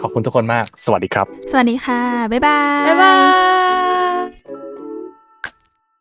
[0.00, 2.00] ขอบคุณทุกคนมาก สวัสดีครับ สวัสดีค่ะ
[2.32, 3.14] บ๊ายบาย บ๊ายบา
[4.04, 4.05] ย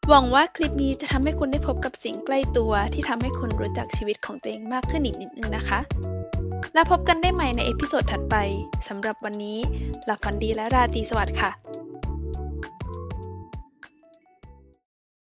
[0.09, 5.79] หวังว่าคลิปนี้จะทำให้คุณได้พบกับสิ่งใกล้ตัว ที่ทำให้คุณรู้จักชีวิตของตัวเองมากขึ้นอีกนิดนึงนะคะ
[6.73, 8.35] แล้วพบกันได้ใหม่ใน episode ถัดไป
[8.87, 9.57] สำหรับวันนี้
[10.05, 11.51] หลับฝันดีและราตรีสวัสดิ์ค่ะ